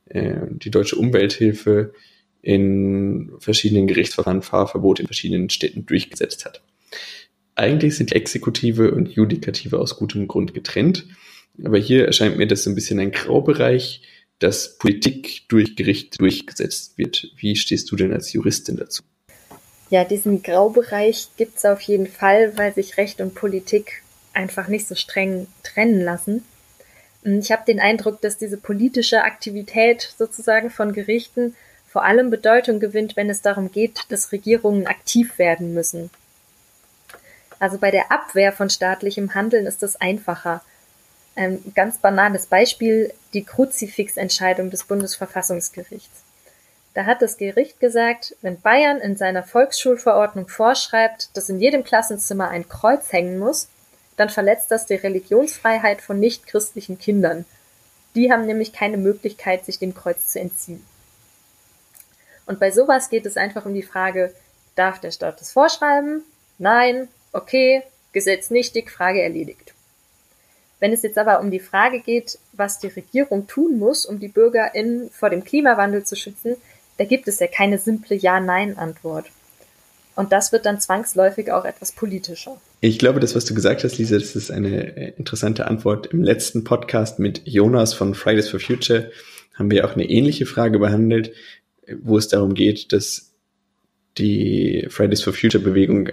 äh, 0.06 0.36
die 0.50 0.72
deutsche 0.72 0.96
Umwelthilfe 0.96 1.94
in 2.42 3.32
verschiedenen 3.40 3.88
Gerichtsverfahren 3.88 4.42
Fahrverbote 4.42 5.04
in 5.04 5.08
verschiedenen 5.08 5.50
Städten 5.50 5.86
durchgesetzt 5.86 6.46
hat. 6.46 6.62
Eigentlich 7.56 7.96
sind 7.96 8.12
die 8.12 8.16
Exekutive 8.16 8.92
und 8.92 9.10
Judikative 9.10 9.80
aus 9.80 9.98
gutem 9.98 10.28
Grund 10.28 10.54
getrennt, 10.54 11.06
aber 11.64 11.78
hier 11.78 12.08
erscheint 12.08 12.38
mir 12.38 12.48
das 12.48 12.64
so 12.64 12.70
ein 12.70 12.76
bisschen 12.76 13.00
ein 13.00 13.12
Graubereich, 13.12 14.02
dass 14.40 14.78
Politik 14.78 15.44
durch 15.50 15.76
Gericht 15.76 16.20
durchgesetzt 16.20 16.98
wird. 16.98 17.32
Wie 17.38 17.56
stehst 17.56 17.92
du 17.92 17.96
denn 17.96 18.12
als 18.12 18.34
Juristin 18.34 18.78
dazu? 18.78 19.04
Ja, 19.92 20.06
diesen 20.06 20.42
Graubereich 20.42 21.28
gibt 21.36 21.58
es 21.58 21.66
auf 21.66 21.82
jeden 21.82 22.08
Fall, 22.08 22.58
weil 22.58 22.74
sich 22.74 22.96
Recht 22.96 23.20
und 23.20 23.36
Politik 23.36 24.04
einfach 24.32 24.70
nicht 24.70 24.88
so 24.88 24.96
streng 24.96 25.48
trennen 25.64 26.00
lassen. 26.00 26.46
Ich 27.24 27.52
habe 27.52 27.66
den 27.68 27.82
Eindruck, 27.82 28.22
dass 28.22 28.38
diese 28.38 28.56
politische 28.56 29.24
Aktivität 29.24 30.14
sozusagen 30.18 30.70
von 30.70 30.94
Gerichten 30.94 31.58
vor 31.90 32.06
allem 32.06 32.30
Bedeutung 32.30 32.80
gewinnt, 32.80 33.18
wenn 33.18 33.30
es 33.30 33.42
darum 33.42 33.70
geht, 33.70 34.06
dass 34.08 34.32
Regierungen 34.32 34.88
aktiv 34.88 35.38
werden 35.38 35.74
müssen. 35.74 36.10
Also 37.60 37.78
bei 37.78 37.92
der 37.92 38.14
Abwehr 38.14 38.54
von 38.54 38.70
staatlichem 38.70 39.36
Handeln 39.36 39.66
ist 39.66 39.84
das 39.84 40.00
einfacher. 40.00 40.64
Ein 41.36 41.62
ganz 41.76 41.98
banales 41.98 42.46
Beispiel, 42.46 43.14
die 43.34 43.44
Kruzifixentscheidung 43.44 44.70
des 44.70 44.86
Bundesverfassungsgerichts. 44.86 46.24
Da 46.94 47.06
hat 47.06 47.22
das 47.22 47.38
Gericht 47.38 47.80
gesagt, 47.80 48.36
wenn 48.42 48.60
Bayern 48.60 49.00
in 49.00 49.16
seiner 49.16 49.44
Volksschulverordnung 49.44 50.48
vorschreibt, 50.48 51.30
dass 51.36 51.50
in 51.50 51.60
jedem 51.60 51.84
Klassenzimmer 51.84 52.50
ein 52.50 52.68
Kreuz 52.68 53.14
hängen 53.14 53.40
muss, 53.40 53.70
dann 54.18 54.30
verletzt 54.30 54.72
das 54.72 54.86
die 54.86 54.96
Religionsfreiheit 54.96 56.02
von 56.02 56.20
nichtchristlichen 56.20 57.00
Kindern. 57.00 57.46
Die 58.16 58.32
haben 58.32 58.46
nämlich 58.46 58.74
keine 58.74 58.98
Möglichkeit, 58.98 59.66
sich 59.66 59.80
dem 59.80 59.96
Kreuz 59.96 60.28
zu 60.28 60.40
entziehen. 60.40 60.86
Und 62.46 62.60
bei 62.60 62.72
sowas 62.72 63.10
geht 63.10 63.26
es 63.26 63.38
einfach 63.38 63.66
um 63.66 63.74
die 63.74 63.84
Frage, 63.84 64.34
darf 64.76 65.00
der 65.00 65.12
Staat 65.12 65.40
das 65.40 65.54
vorschreiben? 65.54 66.24
Nein, 66.58 67.08
okay, 67.32 67.84
Gesetz 68.12 68.50
nichtig, 68.50 68.92
Frage 68.92 69.22
erledigt. 69.22 69.74
Wenn 70.82 70.92
es 70.92 71.04
jetzt 71.04 71.18
aber 71.18 71.40
um 71.40 71.52
die 71.52 71.60
Frage 71.60 72.02
geht, 72.02 72.38
was 72.52 72.80
die 72.80 72.88
Regierung 72.88 73.48
tun 73.48 73.80
muss, 73.80 74.06
um 74.06 74.20
die 74.20 74.28
BürgerInnen 74.28 75.10
vor 75.12 75.30
dem 75.30 75.44
Klimawandel 75.44 76.04
zu 76.04 76.16
schützen, 76.16 76.58
da 76.98 77.06
gibt 77.06 77.28
es 77.28 77.40
ja 77.40 77.48
keine 77.48 77.78
simple 77.78 78.16
Ja-Nein-Antwort. 78.16 79.26
Und 80.16 80.32
das 80.32 80.52
wird 80.52 80.66
dann 80.66 80.80
zwangsläufig 80.80 81.52
auch 81.52 81.66
etwas 81.66 81.94
politischer. 81.94 82.60
Ich 82.82 83.00
glaube, 83.00 83.20
das, 83.20 83.36
was 83.36 83.46
du 83.46 83.54
gesagt 83.54 83.84
hast, 83.84 83.98
Lisa, 83.98 84.18
das 84.18 84.36
ist 84.36 84.52
eine 84.52 84.98
äh, 84.98 85.14
interessante 85.18 85.68
Antwort. 85.68 86.08
Im 86.08 86.22
letzten 86.22 86.64
Podcast 86.64 87.20
mit 87.20 87.42
Jonas 87.46 87.94
von 87.94 88.14
Fridays 88.14 88.50
for 88.50 88.60
Future 88.60 89.12
haben 89.54 89.72
wir 89.72 89.86
auch 89.86 89.94
eine 89.94 90.10
ähnliche 90.10 90.46
Frage 90.46 90.80
behandelt, 90.80 91.34
wo 92.02 92.18
es 92.18 92.28
darum 92.28 92.54
geht, 92.54 92.92
dass 92.94 93.34
die 94.18 94.88
Fridays 94.90 95.22
for 95.22 95.34
Future 95.34 95.64
Bewegung 95.64 96.10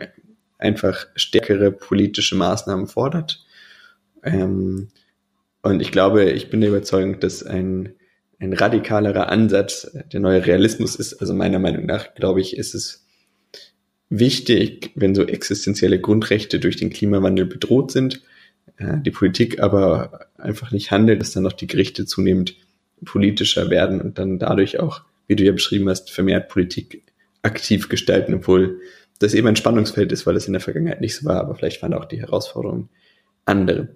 einfach 0.58 1.06
stärkere 1.16 1.72
politische 1.72 2.36
Maßnahmen 2.36 2.86
fordert 2.86 3.44
ähm, 4.22 4.88
und 5.62 5.80
ich 5.80 5.92
glaube, 5.92 6.30
ich 6.30 6.50
bin 6.50 6.60
der 6.60 6.70
Überzeugung, 6.70 7.20
dass 7.20 7.42
ein, 7.42 7.94
ein 8.38 8.52
radikalerer 8.52 9.28
Ansatz 9.30 9.90
der 10.12 10.20
neue 10.20 10.46
Realismus 10.46 10.96
ist. 10.96 11.14
Also 11.14 11.34
meiner 11.34 11.58
Meinung 11.58 11.86
nach, 11.86 12.14
glaube 12.14 12.40
ich, 12.40 12.56
ist 12.56 12.74
es 12.74 13.04
wichtig, 14.10 14.92
wenn 14.94 15.14
so 15.14 15.24
existenzielle 15.24 16.00
Grundrechte 16.00 16.60
durch 16.60 16.76
den 16.76 16.90
Klimawandel 16.90 17.46
bedroht 17.46 17.90
sind, 17.90 18.22
äh, 18.78 18.98
die 19.04 19.10
Politik 19.10 19.60
aber 19.60 20.28
einfach 20.36 20.70
nicht 20.70 20.90
handelt, 20.90 21.20
dass 21.20 21.32
dann 21.32 21.42
noch 21.42 21.52
die 21.52 21.66
Gerichte 21.66 22.06
zunehmend 22.06 22.54
politischer 23.04 23.70
werden 23.70 24.00
und 24.00 24.18
dann 24.18 24.38
dadurch 24.38 24.80
auch, 24.80 25.02
wie 25.26 25.36
du 25.36 25.44
ja 25.44 25.52
beschrieben 25.52 25.88
hast, 25.88 26.10
vermehrt 26.10 26.48
Politik 26.48 27.02
aktiv 27.42 27.88
gestalten, 27.88 28.34
obwohl 28.34 28.80
das 29.18 29.34
eben 29.34 29.48
ein 29.48 29.56
Spannungsfeld 29.56 30.12
ist, 30.12 30.26
weil 30.26 30.36
es 30.36 30.46
in 30.46 30.52
der 30.52 30.60
Vergangenheit 30.60 31.00
nicht 31.00 31.14
so 31.14 31.26
war, 31.26 31.40
aber 31.40 31.54
vielleicht 31.54 31.82
waren 31.82 31.94
auch 31.94 32.04
die 32.04 32.20
Herausforderungen 32.20 32.88
andere 33.44 33.88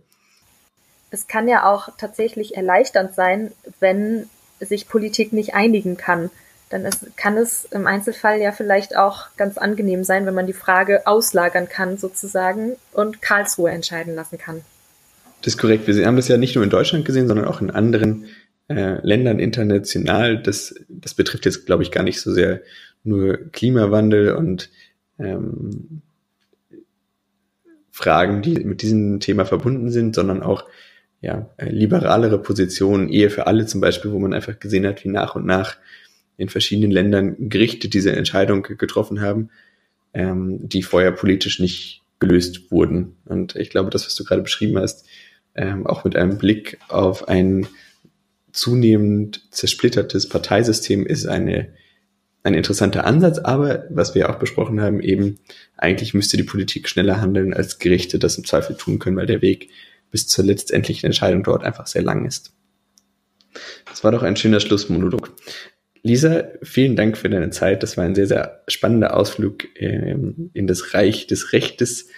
es 1.13 1.27
kann 1.27 1.47
ja 1.47 1.71
auch 1.71 1.91
tatsächlich 1.99 2.57
erleichternd 2.57 3.15
sein, 3.15 3.53
wenn 3.81 4.29
sich 4.61 4.89
Politik 4.89 5.33
nicht 5.33 5.55
einigen 5.55 5.97
kann. 5.99 6.31
Dann 6.71 6.87
ist, 6.87 7.17
kann 7.19 7.37
es 7.37 7.67
im 7.67 7.87
Einzelfall 7.87 8.41
ja 8.41 8.51
vielleicht 8.51 8.97
auch 8.97 9.27
ganz 9.37 9.59
angenehm 9.59 10.05
sein, 10.05 10.25
wenn 10.25 10.35
man 10.35 10.47
die 10.47 10.55
Frage 10.55 11.07
auslagern 11.07 11.69
kann 11.69 11.99
sozusagen 11.99 12.77
und 12.93 13.21
Karlsruhe 13.21 13.71
entscheiden 13.71 14.15
lassen 14.15 14.39
kann. 14.39 14.63
Das 15.43 15.55
ist 15.55 15.59
korrekt. 15.59 15.87
Wir 15.87 16.07
haben 16.07 16.17
das 16.17 16.29
ja 16.29 16.39
nicht 16.39 16.55
nur 16.55 16.65
in 16.65 16.71
Deutschland 16.71 17.05
gesehen, 17.05 17.29
sondern 17.29 17.47
auch 17.47 17.61
in 17.61 17.71
anderen 17.71 18.27
äh, 18.69 19.07
Ländern 19.07 19.39
international. 19.39 20.43
Das, 20.43 20.75
das 20.89 21.13
betrifft 21.13 21.45
jetzt, 21.45 21.67
glaube 21.67 21.83
ich, 21.83 21.91
gar 21.91 22.05
nicht 22.05 22.23
so 22.23 22.33
sehr 22.33 22.63
nur 23.05 23.37
Klimawandel 23.51 24.33
und 24.33 24.71
ähm, 25.19 26.01
Fragen, 27.91 28.41
die 28.41 28.55
mit 28.65 28.81
diesem 28.81 29.21
Thema 29.21 29.45
verbunden 29.45 29.91
sind, 29.91 30.15
sondern 30.15 30.43
auch 30.43 30.65
ja, 31.23 31.49
äh, 31.57 31.71
liberalere 31.71 32.43
Positionen, 32.43 33.09
Ehe 33.09 33.31
für 33.31 33.47
alle 33.47 33.65
zum 33.65 33.81
Beispiel, 33.81 34.11
wo 34.11 34.19
man 34.19 34.35
einfach 34.35 34.59
gesehen 34.59 34.87
hat, 34.87 35.05
wie 35.05 35.09
nach 35.09 35.37
und 35.37 35.47
nach 35.47 35.77
in 36.37 36.49
verschiedenen 36.49 36.91
Ländern 36.91 37.49
Gerichte 37.49 37.89
diese 37.89 38.15
Entscheidung 38.15 38.63
getroffen 38.63 39.21
haben, 39.21 39.51
ähm, 40.13 40.69
die 40.69 40.83
vorher 40.83 41.13
politisch 41.13 41.61
nicht 41.61 42.03
gelöst 42.19 42.71
wurden. 42.73 43.17
Und 43.25 43.55
ich 43.55 43.71
glaube, 43.71 43.91
das, 43.91 44.05
was 44.05 44.17
du 44.17 44.25
gerade 44.25 44.43
beschrieben 44.43 44.79
hast, 44.79 45.07
ähm, 45.55 45.87
auch 45.87 46.05
mit 46.05 46.17
einem 46.17 46.39
Blick 46.39 46.79
auf 46.89 47.29
ein 47.29 47.67
zunehmend 48.51 49.47
zersplittertes 49.51 50.29
Parteisystem 50.29 51.07
ist 51.07 51.27
eine, 51.27 51.69
ein 52.43 52.55
interessanter 52.55 53.05
Ansatz, 53.05 53.39
aber 53.39 53.85
was 53.91 54.15
wir 54.15 54.29
auch 54.29 54.39
besprochen 54.39 54.81
haben, 54.81 55.01
eben 55.01 55.39
eigentlich 55.77 56.15
müsste 56.15 56.37
die 56.37 56.43
Politik 56.43 56.89
schneller 56.89 57.21
handeln, 57.21 57.55
als 57.55 57.79
Gerichte 57.79 58.19
das 58.19 58.37
im 58.39 58.45
Zweifel 58.45 58.77
tun 58.77 58.99
können, 58.99 59.17
weil 59.17 59.27
der 59.27 59.43
Weg 59.43 59.71
bis 60.13 60.29
zur 60.29 60.45
letztendlichen 60.45 61.07
Entscheidung 61.07 61.43
dort 61.43 61.65
einfach 61.65 61.89
sehr 61.89 62.03
lang 62.03 62.25
ist. 62.27 62.53
Das 63.87 64.05
war 64.05 64.13
doch 64.13 64.23
ein 64.23 64.37
schöner 64.37 64.61
Schlussmonolog. 64.61 65.35
Lisa, 66.05 66.49
vielen 66.63 66.97
Dank 66.97 67.17
für 67.17 67.31
deine 67.31 67.51
Zeit. 67.51 67.83
Das 67.83 67.97
war 67.97 68.05
ein 68.05 68.15
sehr, 68.15 68.27
sehr 68.27 68.63
spannender 68.69 69.17
Ausflug 69.17 69.65
ähm, 69.77 70.51
in 70.53 70.67
das 70.67 70.95
Reich 70.95 71.27
des 71.27 71.53
Rechtes 71.53 72.09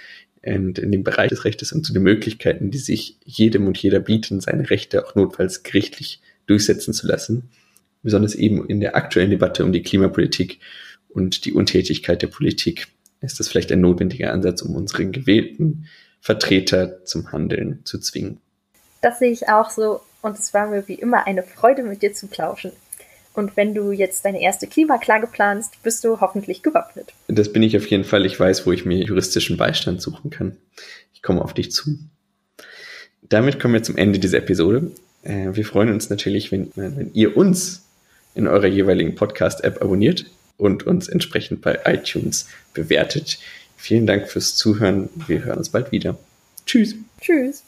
und 0.44 0.78
in 0.78 0.92
den 0.92 1.04
Bereich 1.04 1.30
des 1.30 1.44
Rechtes 1.44 1.72
und 1.72 1.84
zu 1.86 1.92
den 1.92 2.02
Möglichkeiten, 2.02 2.70
die 2.70 2.78
sich 2.78 3.18
jedem 3.24 3.66
und 3.66 3.78
jeder 3.78 4.00
bieten, 4.00 4.40
seine 4.40 4.68
Rechte 4.70 5.06
auch 5.06 5.14
notfalls 5.14 5.62
gerichtlich 5.62 6.20
durchsetzen 6.46 6.92
zu 6.92 7.06
lassen. 7.06 7.50
Besonders 8.02 8.34
eben 8.34 8.66
in 8.68 8.80
der 8.80 8.96
aktuellen 8.96 9.30
Debatte 9.30 9.64
um 9.64 9.72
die 9.72 9.82
Klimapolitik 9.82 10.60
und 11.08 11.44
die 11.44 11.52
Untätigkeit 11.52 12.20
der 12.20 12.26
Politik 12.26 12.88
ist 13.20 13.40
das 13.40 13.48
vielleicht 13.48 13.72
ein 13.72 13.80
notwendiger 13.80 14.32
Ansatz, 14.32 14.60
um 14.62 14.74
unseren 14.74 15.12
gewählten 15.12 15.86
Vertreter 16.24 17.04
zum 17.04 17.32
Handeln 17.32 17.80
zu 17.84 17.98
zwingen. 17.98 18.38
Das 19.02 19.18
sehe 19.18 19.30
ich 19.30 19.50
auch 19.50 19.68
so 19.68 20.00
und 20.22 20.38
es 20.38 20.54
war 20.54 20.68
mir 20.68 20.88
wie 20.88 20.94
immer 20.94 21.26
eine 21.26 21.42
Freude, 21.42 21.82
mit 21.82 22.00
dir 22.00 22.14
zu 22.14 22.28
plauschen. 22.28 22.72
Und 23.34 23.58
wenn 23.58 23.74
du 23.74 23.92
jetzt 23.92 24.24
deine 24.24 24.40
erste 24.40 24.66
Klimaklage 24.66 25.26
planst, 25.26 25.82
bist 25.82 26.02
du 26.02 26.22
hoffentlich 26.22 26.62
gewappnet. 26.62 27.12
Das 27.28 27.52
bin 27.52 27.62
ich 27.62 27.76
auf 27.76 27.86
jeden 27.88 28.04
Fall. 28.04 28.24
Ich 28.24 28.40
weiß, 28.40 28.64
wo 28.64 28.72
ich 28.72 28.86
mir 28.86 29.04
juristischen 29.04 29.58
Beistand 29.58 30.00
suchen 30.00 30.30
kann. 30.30 30.56
Ich 31.12 31.20
komme 31.20 31.42
auf 31.42 31.52
dich 31.52 31.72
zu. 31.72 31.98
Damit 33.20 33.60
kommen 33.60 33.74
wir 33.74 33.82
zum 33.82 33.98
Ende 33.98 34.18
dieser 34.18 34.38
Episode. 34.38 34.92
Äh, 35.24 35.48
wir 35.52 35.66
freuen 35.66 35.92
uns 35.92 36.08
natürlich, 36.08 36.50
wenn, 36.50 36.70
wenn 36.74 37.10
ihr 37.12 37.36
uns 37.36 37.84
in 38.34 38.46
eurer 38.46 38.66
jeweiligen 38.66 39.14
Podcast-App 39.14 39.82
abonniert 39.82 40.24
und 40.56 40.86
uns 40.86 41.08
entsprechend 41.08 41.60
bei 41.60 41.80
iTunes 41.84 42.48
bewertet. 42.72 43.38
Vielen 43.84 44.06
Dank 44.06 44.28
fürs 44.28 44.56
Zuhören. 44.56 45.10
Wir 45.26 45.44
hören 45.44 45.58
uns 45.58 45.68
bald 45.68 45.92
wieder. 45.92 46.16
Tschüss. 46.64 46.94
Tschüss. 47.20 47.64